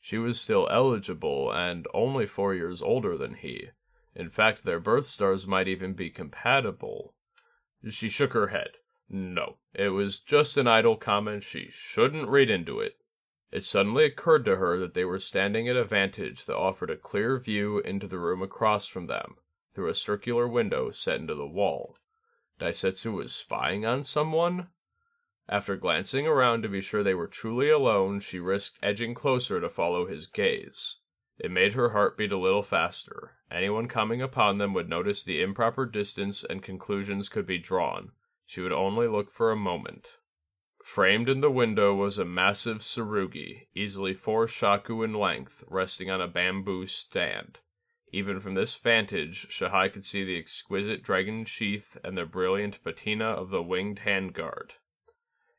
She 0.00 0.18
was 0.18 0.40
still 0.40 0.68
eligible 0.70 1.50
and 1.50 1.86
only 1.92 2.26
four 2.26 2.54
years 2.54 2.80
older 2.80 3.16
than 3.16 3.34
he. 3.34 3.70
In 4.14 4.30
fact, 4.30 4.62
their 4.62 4.80
birth 4.80 5.06
stars 5.06 5.46
might 5.46 5.66
even 5.68 5.94
be 5.94 6.10
compatible. 6.10 7.14
She 7.88 8.08
shook 8.08 8.32
her 8.32 8.48
head. 8.48 8.76
No, 9.16 9.58
it 9.72 9.90
was 9.90 10.18
just 10.18 10.56
an 10.56 10.66
idle 10.66 10.96
comment. 10.96 11.44
She 11.44 11.68
shouldn't 11.70 12.28
read 12.28 12.50
into 12.50 12.80
it. 12.80 12.96
It 13.52 13.62
suddenly 13.62 14.04
occurred 14.04 14.44
to 14.46 14.56
her 14.56 14.76
that 14.78 14.94
they 14.94 15.04
were 15.04 15.20
standing 15.20 15.68
at 15.68 15.76
a 15.76 15.84
vantage 15.84 16.46
that 16.46 16.56
offered 16.56 16.90
a 16.90 16.96
clear 16.96 17.38
view 17.38 17.78
into 17.78 18.08
the 18.08 18.18
room 18.18 18.42
across 18.42 18.88
from 18.88 19.06
them, 19.06 19.36
through 19.72 19.88
a 19.88 19.94
circular 19.94 20.48
window 20.48 20.90
set 20.90 21.20
into 21.20 21.36
the 21.36 21.46
wall. 21.46 21.96
Daisetsu 22.58 23.12
was 23.12 23.32
spying 23.32 23.86
on 23.86 24.02
someone? 24.02 24.70
After 25.48 25.76
glancing 25.76 26.26
around 26.26 26.62
to 26.62 26.68
be 26.68 26.80
sure 26.80 27.04
they 27.04 27.14
were 27.14 27.28
truly 27.28 27.70
alone, 27.70 28.18
she 28.18 28.40
risked 28.40 28.80
edging 28.82 29.14
closer 29.14 29.60
to 29.60 29.70
follow 29.70 30.06
his 30.06 30.26
gaze. 30.26 30.96
It 31.38 31.52
made 31.52 31.74
her 31.74 31.90
heart 31.90 32.18
beat 32.18 32.32
a 32.32 32.36
little 32.36 32.64
faster. 32.64 33.36
Anyone 33.48 33.86
coming 33.86 34.20
upon 34.20 34.58
them 34.58 34.74
would 34.74 34.88
notice 34.88 35.22
the 35.22 35.40
improper 35.40 35.86
distance 35.86 36.42
and 36.42 36.64
conclusions 36.64 37.28
could 37.28 37.46
be 37.46 37.58
drawn. 37.58 38.10
She 38.46 38.60
would 38.60 38.72
only 38.72 39.08
look 39.08 39.30
for 39.30 39.50
a 39.50 39.56
moment. 39.56 40.12
Framed 40.84 41.30
in 41.30 41.40
the 41.40 41.50
window 41.50 41.94
was 41.94 42.18
a 42.18 42.26
massive 42.26 42.78
tsurugi, 42.78 43.68
easily 43.74 44.12
four 44.12 44.46
shaku 44.46 45.02
in 45.02 45.14
length, 45.14 45.64
resting 45.66 46.10
on 46.10 46.20
a 46.20 46.28
bamboo 46.28 46.86
stand. 46.86 47.60
Even 48.12 48.38
from 48.38 48.54
this 48.54 48.76
vantage, 48.76 49.48
Shahai 49.48 49.88
could 49.88 50.04
see 50.04 50.24
the 50.24 50.38
exquisite 50.38 51.02
dragon 51.02 51.44
sheath 51.46 51.96
and 52.04 52.18
the 52.18 52.26
brilliant 52.26 52.82
patina 52.84 53.24
of 53.24 53.50
the 53.50 53.62
winged 53.62 54.00
handguard. 54.00 54.72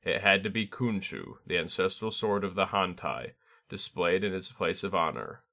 It 0.03 0.21
had 0.21 0.43
to 0.43 0.51
be 0.51 0.67
Kunshu, 0.67 1.39
the 1.47 1.57
ancestral 1.57 2.11
sword 2.11 2.43
of 2.43 2.53
the 2.53 2.67
Hantei, 2.67 3.33
displayed 3.67 4.23
in 4.23 4.33
its 4.33 4.51
place 4.51 4.83
of 4.83 4.93
honor. 4.93 5.43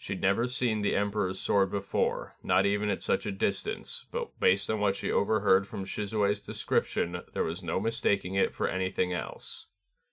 She'd 0.00 0.20
never 0.20 0.46
seen 0.46 0.80
the 0.80 0.94
Emperor's 0.94 1.40
sword 1.40 1.72
before, 1.72 2.36
not 2.40 2.64
even 2.64 2.88
at 2.88 3.02
such 3.02 3.26
a 3.26 3.32
distance, 3.32 4.06
but 4.12 4.38
based 4.38 4.70
on 4.70 4.78
what 4.78 4.94
she 4.94 5.10
overheard 5.10 5.66
from 5.66 5.84
Shizue's 5.84 6.40
description, 6.40 7.20
there 7.34 7.42
was 7.42 7.64
no 7.64 7.80
mistaking 7.80 8.36
it 8.36 8.54
for 8.54 8.68
anything 8.68 9.12
else. 9.12 9.66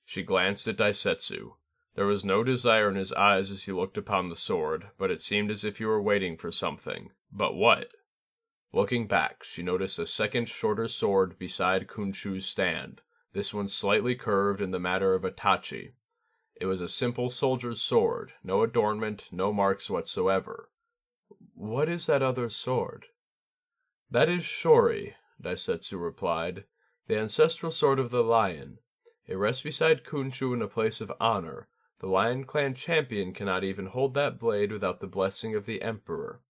She 0.04 0.24
glanced 0.24 0.68
at 0.68 0.78
Daisetsu. 0.78 1.58
There 1.94 2.08
was 2.08 2.26
no 2.26 2.44
desire 2.44 2.90
in 2.90 2.96
his 2.96 3.14
eyes 3.14 3.52
as 3.52 3.66
he 3.66 3.72
looked 3.72 3.96
upon 3.96 4.28
the 4.28 4.36
sword, 4.36 4.90
but 4.98 5.12
it 5.12 5.22
seemed 5.22 5.52
as 5.52 5.64
if 5.64 5.78
he 5.78 5.86
were 5.86 6.02
waiting 6.02 6.36
for 6.36 6.52
something. 6.52 7.12
But 7.32 7.54
what? 7.54 7.94
Looking 8.74 9.06
back, 9.06 9.44
she 9.44 9.62
noticed 9.62 10.00
a 10.00 10.08
second 10.08 10.50
shorter 10.50 10.88
sword 10.88 11.38
beside 11.38 11.88
Kunshu's 11.88 12.48
stand, 12.48 13.02
this 13.34 13.54
one 13.54 13.68
slightly 13.68 14.16
curved 14.16 14.62
in 14.62 14.72
the 14.72 14.80
matter 14.80 15.14
of 15.14 15.24
a 15.24 15.32
tachi. 15.32 15.92
It 16.60 16.68
was 16.68 16.82
a 16.82 16.88
simple 16.88 17.30
soldier's 17.30 17.82
sword, 17.82 18.32
no 18.44 18.64
adornment, 18.64 19.30
no 19.32 19.52
marks 19.52 19.90
whatsoever. 19.90 20.70
What 21.54 21.90
is 21.90 22.06
that 22.06 22.22
other 22.22 22.50
sword? 22.50 23.08
That 24.10 24.30
is 24.30 24.44
Shori, 24.44 25.16
Daisetsu 25.42 26.00
replied, 26.00 26.66
the 27.08 27.18
ancestral 27.18 27.72
sword 27.72 28.00
of 28.00 28.10
the 28.10 28.24
lion. 28.24 28.80
It 29.28 29.36
rests 29.36 29.64
beside 29.64 30.04
Kunshu 30.04 30.54
in 30.54 30.62
a 30.62 30.68
place 30.68 31.02
of 31.02 31.12
honor. 31.20 31.68
The 32.00 32.08
Lion 32.08 32.44
Clan 32.44 32.74
champion 32.74 33.34
cannot 33.34 33.64
even 33.64 33.88
hold 33.88 34.14
that 34.14 34.40
blade 34.40 34.72
without 34.72 35.00
the 35.00 35.08
blessing 35.08 35.56
of 35.56 35.66
the 35.66 35.82
Emperor. 35.82 36.42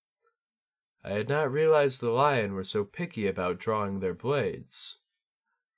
I 1.04 1.12
had 1.12 1.30
not 1.30 1.52
realized 1.52 2.02
the 2.02 2.10
lion 2.10 2.54
were 2.54 2.64
so 2.64 2.84
picky 2.84 3.28
about 3.28 3.60
drawing 3.60 4.00
their 4.00 4.16
blades. 4.16 4.98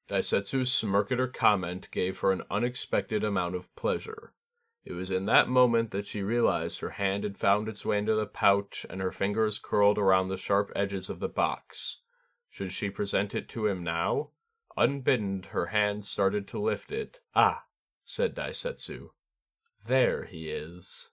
Daisetsu's 0.07 0.71
smirk 0.71 1.11
at 1.11 1.19
her 1.19 1.27
comment 1.27 1.91
gave 1.91 2.19
her 2.19 2.31
an 2.31 2.43
unexpected 2.49 3.23
amount 3.23 3.55
of 3.55 3.73
pleasure. 3.75 4.33
It 4.85 4.93
was 4.93 5.11
in 5.11 5.25
that 5.25 5.49
moment 5.49 5.91
that 5.91 6.07
she 6.07 6.21
realized 6.21 6.79
her 6.79 6.91
hand 6.91 7.25
had 7.25 7.37
found 7.37 7.67
its 7.67 7.85
way 7.85 7.97
into 7.97 8.15
the 8.15 8.25
pouch 8.25 8.85
and 8.89 9.01
her 9.01 9.11
fingers 9.11 9.59
curled 9.59 9.97
around 9.97 10.29
the 10.29 10.37
sharp 10.37 10.71
edges 10.77 11.09
of 11.09 11.19
the 11.19 11.27
box. 11.27 11.97
Should 12.49 12.71
she 12.71 12.89
present 12.89 13.35
it 13.35 13.49
to 13.49 13.67
him 13.67 13.83
now? 13.83 14.29
Unbidden, 14.77 15.43
her 15.49 15.67
hand 15.67 16.05
started 16.05 16.47
to 16.47 16.59
lift 16.59 16.93
it. 16.93 17.19
Ah, 17.35 17.65
said 18.05 18.33
Daisetsu. 18.33 19.09
There 19.85 20.23
he 20.23 20.49
is. 20.49 21.09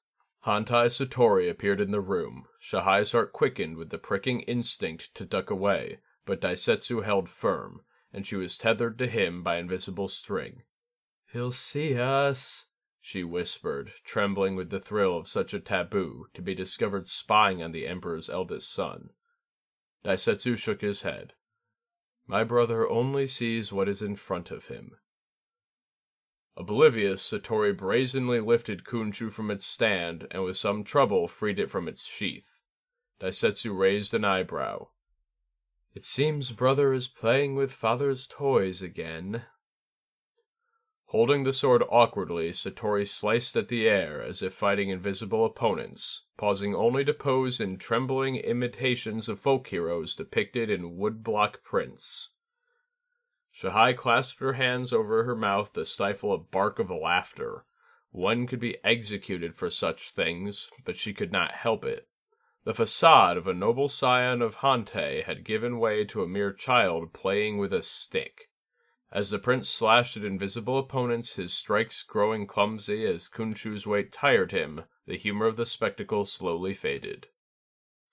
Hantei 0.46 0.87
Satori 0.87 1.50
appeared 1.50 1.80
in 1.80 1.90
the 1.90 2.00
room. 2.00 2.46
Shahai's 2.61 3.11
heart 3.11 3.33
quickened 3.33 3.76
with 3.76 3.90
the 3.90 3.98
pricking 3.98 4.42
instinct 4.42 5.12
to 5.16 5.24
duck 5.24 5.50
away, 5.50 5.98
but 6.24 6.40
Daisetsu 6.40 7.02
held 7.02 7.28
firm 7.28 7.80
and 8.14 8.24
she 8.24 8.37
was 8.37 8.57
tethered 8.57 8.96
to 8.96 9.09
him 9.09 9.42
by 9.42 9.59
invisible 9.59 10.07
string. 10.07 10.62
He'll 11.33 11.50
see 11.50 11.98
us, 11.98 12.66
she 13.00 13.24
whispered, 13.24 13.92
trembling 14.05 14.55
with 14.55 14.70
the 14.70 14.79
thrill 14.79 15.18
of 15.18 15.27
such 15.27 15.53
a 15.53 15.59
taboo 15.59 16.29
to 16.33 16.40
be 16.40 16.55
discovered 16.55 17.09
spying 17.09 17.61
on 17.61 17.72
the 17.72 17.88
Emperor's 17.88 18.31
eldest 18.31 18.72
son. 18.72 19.11
Daisetsu 20.05 20.57
shook 20.57 20.81
his 20.81 21.03
head. 21.03 21.33
My 22.27 22.44
brother 22.44 22.88
only 22.88 23.27
sees 23.27 23.72
what 23.72 23.88
is 23.88 24.00
in 24.00 24.14
front 24.14 24.53
of 24.53 24.66
him. 24.66 24.92
Oblivious, 26.57 27.20
Satori 27.29 27.77
brazenly 27.77 28.38
lifted 28.38 28.85
Kunshu 28.85 29.31
from 29.33 29.50
its 29.50 29.66
stand 29.66 30.29
and 30.31 30.44
with 30.44 30.57
some 30.57 30.85
trouble 30.85 31.27
freed 31.27 31.59
it 31.59 31.70
from 31.70 31.88
its 31.88 32.07
sheath. 32.07 32.61
Daisetsu 33.20 33.77
raised 33.77 34.14
an 34.14 34.24
eyebrow. 34.24 34.87
It 35.94 36.02
seems 36.02 36.50
brother 36.50 36.92
is 36.92 37.07
playing 37.07 37.54
with 37.54 37.72
father's 37.72 38.26
toys 38.26 38.83
again. 38.83 39.44
Holding 41.07 41.44
the 41.44 41.52
sword 41.52 41.85
awkwardly, 41.88 42.50
Satori 42.50 43.07
sliced 43.07 43.57
at 43.57 43.68
the 43.68 43.88
air 43.88 44.20
as 44.20 44.42
if 44.42 44.52
fighting 44.52 44.88
invisible 44.88 45.44
opponents, 45.44 46.26
pausing 46.37 46.74
only 46.74 47.04
to 47.04 47.14
pose 47.14 47.61
in 47.61 47.78
trembling 47.78 48.35
imitations 48.35 49.28
of 49.28 49.38
folk 49.38 49.68
heroes 49.68 50.16
depicted 50.16 50.68
in 50.68 50.96
woodblock 50.96 51.62
prints. 51.62 52.30
Shahai 53.52 53.92
clasped 53.92 54.40
her 54.40 54.54
hands 54.54 54.92
over 54.92 55.22
her 55.22 55.37
mouth 55.37 55.72
to 55.74 55.85
stifle 55.85 56.33
a 56.33 56.38
bark 56.38 56.80
of 56.80 56.90
laughter. 56.90 57.66
One 58.11 58.48
could 58.48 58.59
be 58.59 58.78
executed 58.83 59.54
for 59.54 59.70
such 59.70 60.11
things, 60.11 60.68
but 60.85 60.96
she 60.96 61.14
could 61.14 61.30
not 61.30 61.52
help 61.52 61.85
it. 61.85 62.09
The 62.64 62.74
facade 62.74 63.37
of 63.37 63.46
a 63.46 63.53
noble 63.53 63.90
scion 63.90 64.40
of 64.40 64.57
Hantei 64.57 65.22
had 65.24 65.44
given 65.44 65.79
way 65.79 66.05
to 66.07 66.22
a 66.22 66.29
mere 66.29 66.53
child 66.53 67.12
playing 67.12 67.59
with 67.59 67.74
a 67.74 67.83
stick. 67.83 68.48
As 69.12 69.29
the 69.29 69.38
prince 69.38 69.68
slashed 69.68 70.16
at 70.16 70.24
invisible 70.24 70.79
opponents, 70.79 71.35
his 71.35 71.53
strikes 71.53 72.03
growing 72.03 72.46
clumsy 72.46 73.07
as 73.07 73.29
Kunshu's 73.29 73.87
weight 73.87 74.12
tired 74.12 74.50
him, 74.50 74.85
the 75.07 75.18
humor 75.18 75.46
of 75.46 75.57
the 75.57 75.66
spectacle 75.66 76.24
slowly 76.24 76.72
faded. 76.72 77.29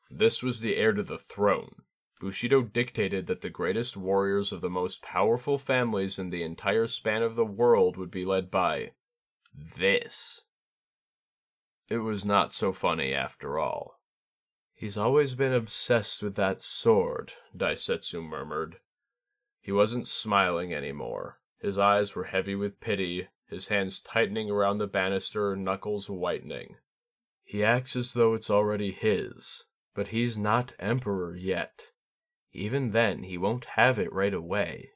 This 0.10 0.44
was 0.44 0.60
the 0.60 0.76
heir 0.76 0.92
to 0.92 1.04
the 1.04 1.18
throne. 1.18 1.84
Bushido 2.20 2.62
dictated 2.62 3.28
that 3.28 3.40
the 3.40 3.50
greatest 3.50 3.96
warriors 3.96 4.52
of 4.52 4.60
the 4.60 4.70
most 4.70 5.02
powerful 5.02 5.58
families 5.58 6.20
in 6.20 6.30
the 6.30 6.44
entire 6.44 6.88
span 6.88 7.24
of 7.24 7.36
the 7.36 7.46
world 7.46 7.96
would 7.96 8.12
be 8.12 8.26
led 8.26 8.52
by 8.52 8.92
this. 9.56 10.42
It 11.88 12.00
was 12.00 12.26
not 12.26 12.54
so 12.54 12.74
funny 12.74 13.14
after 13.14 13.58
all. 13.58 14.01
He's 14.82 14.98
always 14.98 15.36
been 15.36 15.54
obsessed 15.54 16.24
with 16.24 16.34
that 16.38 16.60
sword, 16.60 17.34
Daisetsu 17.56 18.20
murmured. 18.20 18.80
He 19.60 19.72
wasn't 19.72 20.08
smiling 20.08 20.74
anymore. 20.74 21.39
His 21.60 21.78
eyes 21.78 22.15
were 22.15 22.24
heavy 22.24 22.56
with 22.56 22.80
pity, 22.80 23.28
his 23.46 23.67
hands 23.67 24.00
tightening 24.00 24.50
around 24.50 24.80
the 24.80 24.88
banister, 24.88 25.56
knuckles 25.56 26.10
whitening. 26.10 26.78
He 27.44 27.63
acts 27.63 27.96
as 27.96 28.13
though 28.13 28.34
it's 28.34 28.50
already 28.50 28.91
his, 28.91 29.65
but 29.94 30.08
he's 30.08 30.36
not 30.36 30.74
emperor 30.80 31.36
yet. 31.36 31.91
Even 32.52 32.89
then, 32.89 33.22
he 33.22 33.38
won't 33.38 33.65
have 33.76 34.00
it 34.00 34.12
right 34.12 34.34
away. 34.34 34.94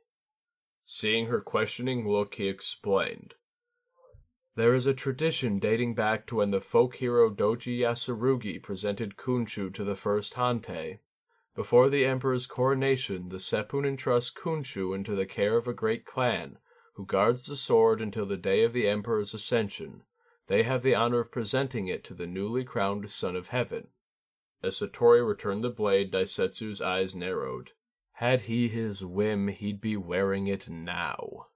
Seeing 0.84 1.28
her 1.28 1.42
questioning 1.42 2.10
look, 2.10 2.34
he 2.34 2.48
explained. 2.48 3.36
There 4.56 4.74
is 4.74 4.86
a 4.86 4.94
tradition 4.94 5.60
dating 5.60 5.96
back 5.96 6.26
to 6.28 6.38
when 6.38 6.52
the 6.52 6.62
folk 6.62 6.96
hero 6.96 7.30
Doji 7.30 7.80
Yasurugi 7.80 8.64
presented 8.64 9.18
Kunshu 9.18 9.74
to 9.74 9.84
the 9.84 9.98
first 9.98 10.36
Hantei. 10.36 11.00
Before 11.56 11.90
the 11.90 12.06
emperor's 12.06 12.48
coronation, 12.48 13.28
the 13.28 13.40
Seppun 13.40 13.86
entrusts 13.86 14.32
Kunshu 14.32 14.96
into 14.96 15.14
the 15.14 15.26
care 15.26 15.58
of 15.58 15.68
a 15.68 15.74
great 15.74 16.06
clan, 16.06 16.58
who 16.94 17.06
guards 17.06 17.44
the 17.44 17.58
sword 17.58 18.00
until 18.00 18.26
the 18.26 18.38
day 18.38 18.64
of 18.64 18.72
the 18.72 18.88
emperor's 18.88 19.34
ascension. 19.34 20.04
They 20.48 20.64
have 20.64 20.84
the 20.84 20.96
honor 20.96 21.20
of 21.20 21.32
presenting 21.32 21.88
it 21.88 22.06
to 22.06 22.14
the 22.14 22.28
newly 22.28 22.64
crowned 22.64 23.10
Son 23.10 23.36
of 23.36 23.50
Heaven. 23.50 23.90
As 24.64 24.80
Satori 24.80 25.26
returned 25.26 25.66
the 25.66 25.70
blade, 25.70 26.12
Daisetsu's 26.12 26.82
eyes 26.82 27.14
narrowed. 27.14 27.72
Had 28.14 28.42
he 28.42 28.70
his 28.70 29.04
whim, 29.04 29.50
he'd 29.50 29.82
be 29.82 29.98
wearing 29.98 30.48
it 30.48 30.70
now. 30.70 31.48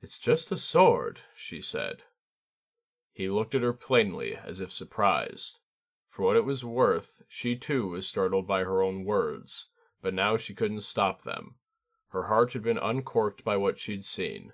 It's 0.00 0.18
just 0.18 0.52
a 0.52 0.56
sword, 0.56 1.20
she 1.34 1.60
said. 1.60 2.02
He 3.12 3.28
looked 3.28 3.54
at 3.54 3.62
her 3.62 3.72
plainly, 3.72 4.36
as 4.36 4.60
if 4.60 4.70
surprised. 4.70 5.58
For 6.10 6.22
what 6.22 6.36
it 6.36 6.44
was 6.44 6.64
worth, 6.64 7.22
she 7.28 7.56
too 7.56 7.88
was 7.88 8.06
startled 8.06 8.46
by 8.46 8.64
her 8.64 8.82
own 8.82 9.04
words, 9.04 9.68
but 10.02 10.14
now 10.14 10.36
she 10.36 10.54
couldn't 10.54 10.82
stop 10.82 11.22
them. 11.22 11.56
Her 12.08 12.24
heart 12.24 12.52
had 12.52 12.62
been 12.62 12.78
uncorked 12.78 13.44
by 13.44 13.56
what 13.56 13.78
she'd 13.78 14.04
seen. 14.04 14.52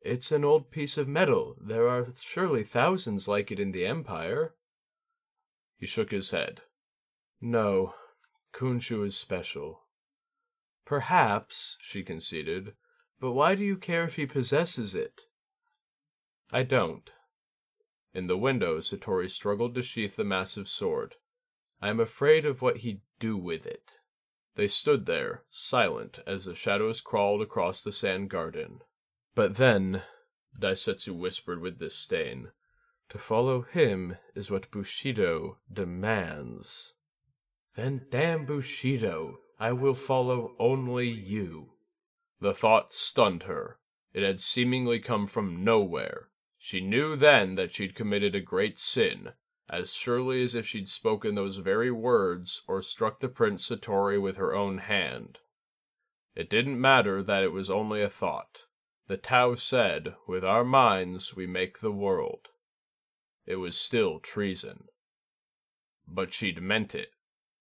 It's 0.00 0.32
an 0.32 0.44
old 0.44 0.70
piece 0.70 0.96
of 0.96 1.06
metal. 1.06 1.56
There 1.60 1.88
are 1.88 2.06
surely 2.18 2.62
thousands 2.62 3.28
like 3.28 3.50
it 3.50 3.60
in 3.60 3.72
the 3.72 3.86
Empire. 3.86 4.54
He 5.76 5.86
shook 5.86 6.10
his 6.10 6.30
head. 6.30 6.62
No, 7.40 7.94
Kunshu 8.52 9.04
is 9.04 9.16
special. 9.16 9.82
Perhaps, 10.84 11.76
she 11.80 12.02
conceded, 12.02 12.74
but 13.20 13.32
why 13.32 13.54
do 13.54 13.62
you 13.62 13.76
care 13.76 14.04
if 14.04 14.16
he 14.16 14.26
possesses 14.26 14.94
it? 14.94 15.22
I 16.52 16.62
don't. 16.62 17.10
In 18.12 18.26
the 18.26 18.38
window, 18.38 18.78
Satori 18.78 19.30
struggled 19.30 19.74
to 19.74 19.82
sheath 19.82 20.16
the 20.16 20.24
massive 20.24 20.68
sword. 20.68 21.16
I 21.80 21.90
am 21.90 22.00
afraid 22.00 22.44
of 22.44 22.62
what 22.62 22.78
he'd 22.78 23.02
do 23.18 23.36
with 23.36 23.66
it. 23.66 23.98
They 24.56 24.66
stood 24.66 25.06
there, 25.06 25.44
silent, 25.50 26.18
as 26.26 26.44
the 26.44 26.54
shadows 26.54 27.00
crawled 27.00 27.40
across 27.40 27.82
the 27.82 27.92
sand 27.92 28.30
garden. 28.30 28.80
But 29.34 29.56
then, 29.56 30.02
Daisetsu 30.58 31.14
whispered 31.14 31.60
with 31.60 31.78
disdain, 31.78 32.50
to 33.10 33.18
follow 33.18 33.62
him 33.62 34.16
is 34.34 34.50
what 34.50 34.70
Bushido 34.70 35.58
demands. 35.72 36.94
Then 37.74 38.06
damn 38.10 38.44
Bushido, 38.44 39.38
I 39.58 39.72
will 39.72 39.94
follow 39.94 40.54
only 40.58 41.08
you. 41.08 41.72
The 42.40 42.54
thought 42.54 42.90
stunned 42.90 43.44
her. 43.44 43.78
It 44.12 44.22
had 44.22 44.40
seemingly 44.40 44.98
come 44.98 45.26
from 45.26 45.62
nowhere. 45.62 46.30
She 46.58 46.80
knew 46.80 47.16
then 47.16 47.54
that 47.54 47.72
she'd 47.72 47.94
committed 47.94 48.34
a 48.34 48.40
great 48.40 48.78
sin, 48.78 49.32
as 49.70 49.94
surely 49.94 50.42
as 50.42 50.54
if 50.54 50.66
she'd 50.66 50.88
spoken 50.88 51.34
those 51.34 51.58
very 51.58 51.90
words 51.90 52.62
or 52.66 52.82
struck 52.82 53.20
the 53.20 53.28
Prince 53.28 53.68
Satori 53.68 54.20
with 54.20 54.36
her 54.36 54.54
own 54.54 54.78
hand. 54.78 55.38
It 56.34 56.50
didn't 56.50 56.80
matter 56.80 57.22
that 57.22 57.42
it 57.42 57.52
was 57.52 57.70
only 57.70 58.02
a 58.02 58.08
thought. 58.08 58.64
The 59.06 59.16
Tao 59.16 59.54
said, 59.54 60.14
With 60.26 60.44
our 60.44 60.64
minds 60.64 61.34
we 61.34 61.46
make 61.46 61.80
the 61.80 61.92
world. 61.92 62.48
It 63.46 63.56
was 63.56 63.78
still 63.78 64.20
treason. 64.20 64.84
But 66.06 66.32
she'd 66.32 66.62
meant 66.62 66.94
it. 66.94 67.10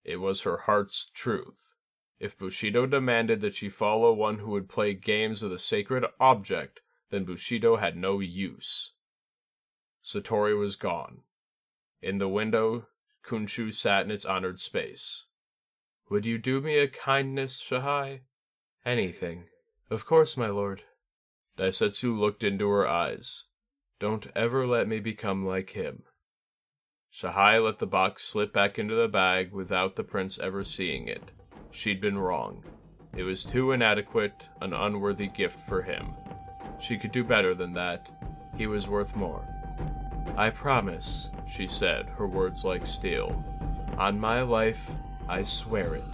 It 0.03 0.17
was 0.17 0.41
her 0.41 0.57
heart's 0.57 1.09
truth. 1.09 1.73
If 2.19 2.37
Bushido 2.37 2.85
demanded 2.85 3.39
that 3.41 3.53
she 3.53 3.69
follow 3.69 4.11
one 4.13 4.39
who 4.39 4.51
would 4.51 4.67
play 4.67 4.93
games 4.93 5.41
with 5.41 5.53
a 5.53 5.59
sacred 5.59 6.05
object, 6.19 6.81
then 7.09 7.23
Bushido 7.23 7.77
had 7.77 7.95
no 7.95 8.19
use. 8.19 8.91
Satori 10.03 10.57
was 10.57 10.75
gone. 10.75 11.21
In 12.01 12.17
the 12.17 12.27
window, 12.27 12.87
Kunshu 13.23 13.73
sat 13.73 14.05
in 14.05 14.11
its 14.11 14.25
honored 14.25 14.59
space. 14.59 15.25
Would 16.09 16.25
you 16.25 16.37
do 16.37 16.59
me 16.59 16.77
a 16.77 16.87
kindness, 16.87 17.61
Shahai? 17.61 18.21
Anything. 18.85 19.45
Of 19.89 20.05
course, 20.05 20.35
my 20.35 20.47
lord. 20.47 20.83
Daisetsu 21.57 22.17
looked 22.17 22.43
into 22.43 22.69
her 22.69 22.87
eyes. 22.87 23.45
Don't 23.99 24.27
ever 24.35 24.65
let 24.65 24.87
me 24.87 24.99
become 24.99 25.45
like 25.45 25.71
him. 25.71 26.03
Shahai 27.09 27.59
let 27.59 27.79
the 27.79 27.87
box 27.87 28.23
slip 28.23 28.53
back 28.53 28.77
into 28.77 28.95
the 28.95 29.07
bag 29.07 29.51
without 29.51 29.95
the 29.95 30.03
prince 30.03 30.39
ever 30.39 30.63
seeing 30.63 31.07
it. 31.07 31.31
She'd 31.71 32.01
been 32.01 32.17
wrong. 32.17 32.63
It 33.15 33.23
was 33.23 33.43
too 33.43 33.71
inadequate, 33.71 34.49
an 34.61 34.73
unworthy 34.73 35.27
gift 35.27 35.59
for 35.59 35.81
him. 35.81 36.13
She 36.79 36.97
could 36.97 37.11
do 37.11 37.23
better 37.23 37.53
than 37.53 37.73
that. 37.73 38.09
He 38.57 38.67
was 38.67 38.87
worth 38.87 39.15
more. 39.15 39.47
I 40.37 40.49
promise, 40.49 41.29
she 41.47 41.67
said, 41.67 42.07
her 42.17 42.27
words 42.27 42.63
like 42.63 42.85
steel. 42.85 43.43
On 43.97 44.19
my 44.19 44.41
life, 44.41 44.89
I 45.27 45.43
swear 45.43 45.95
it. 45.95 46.05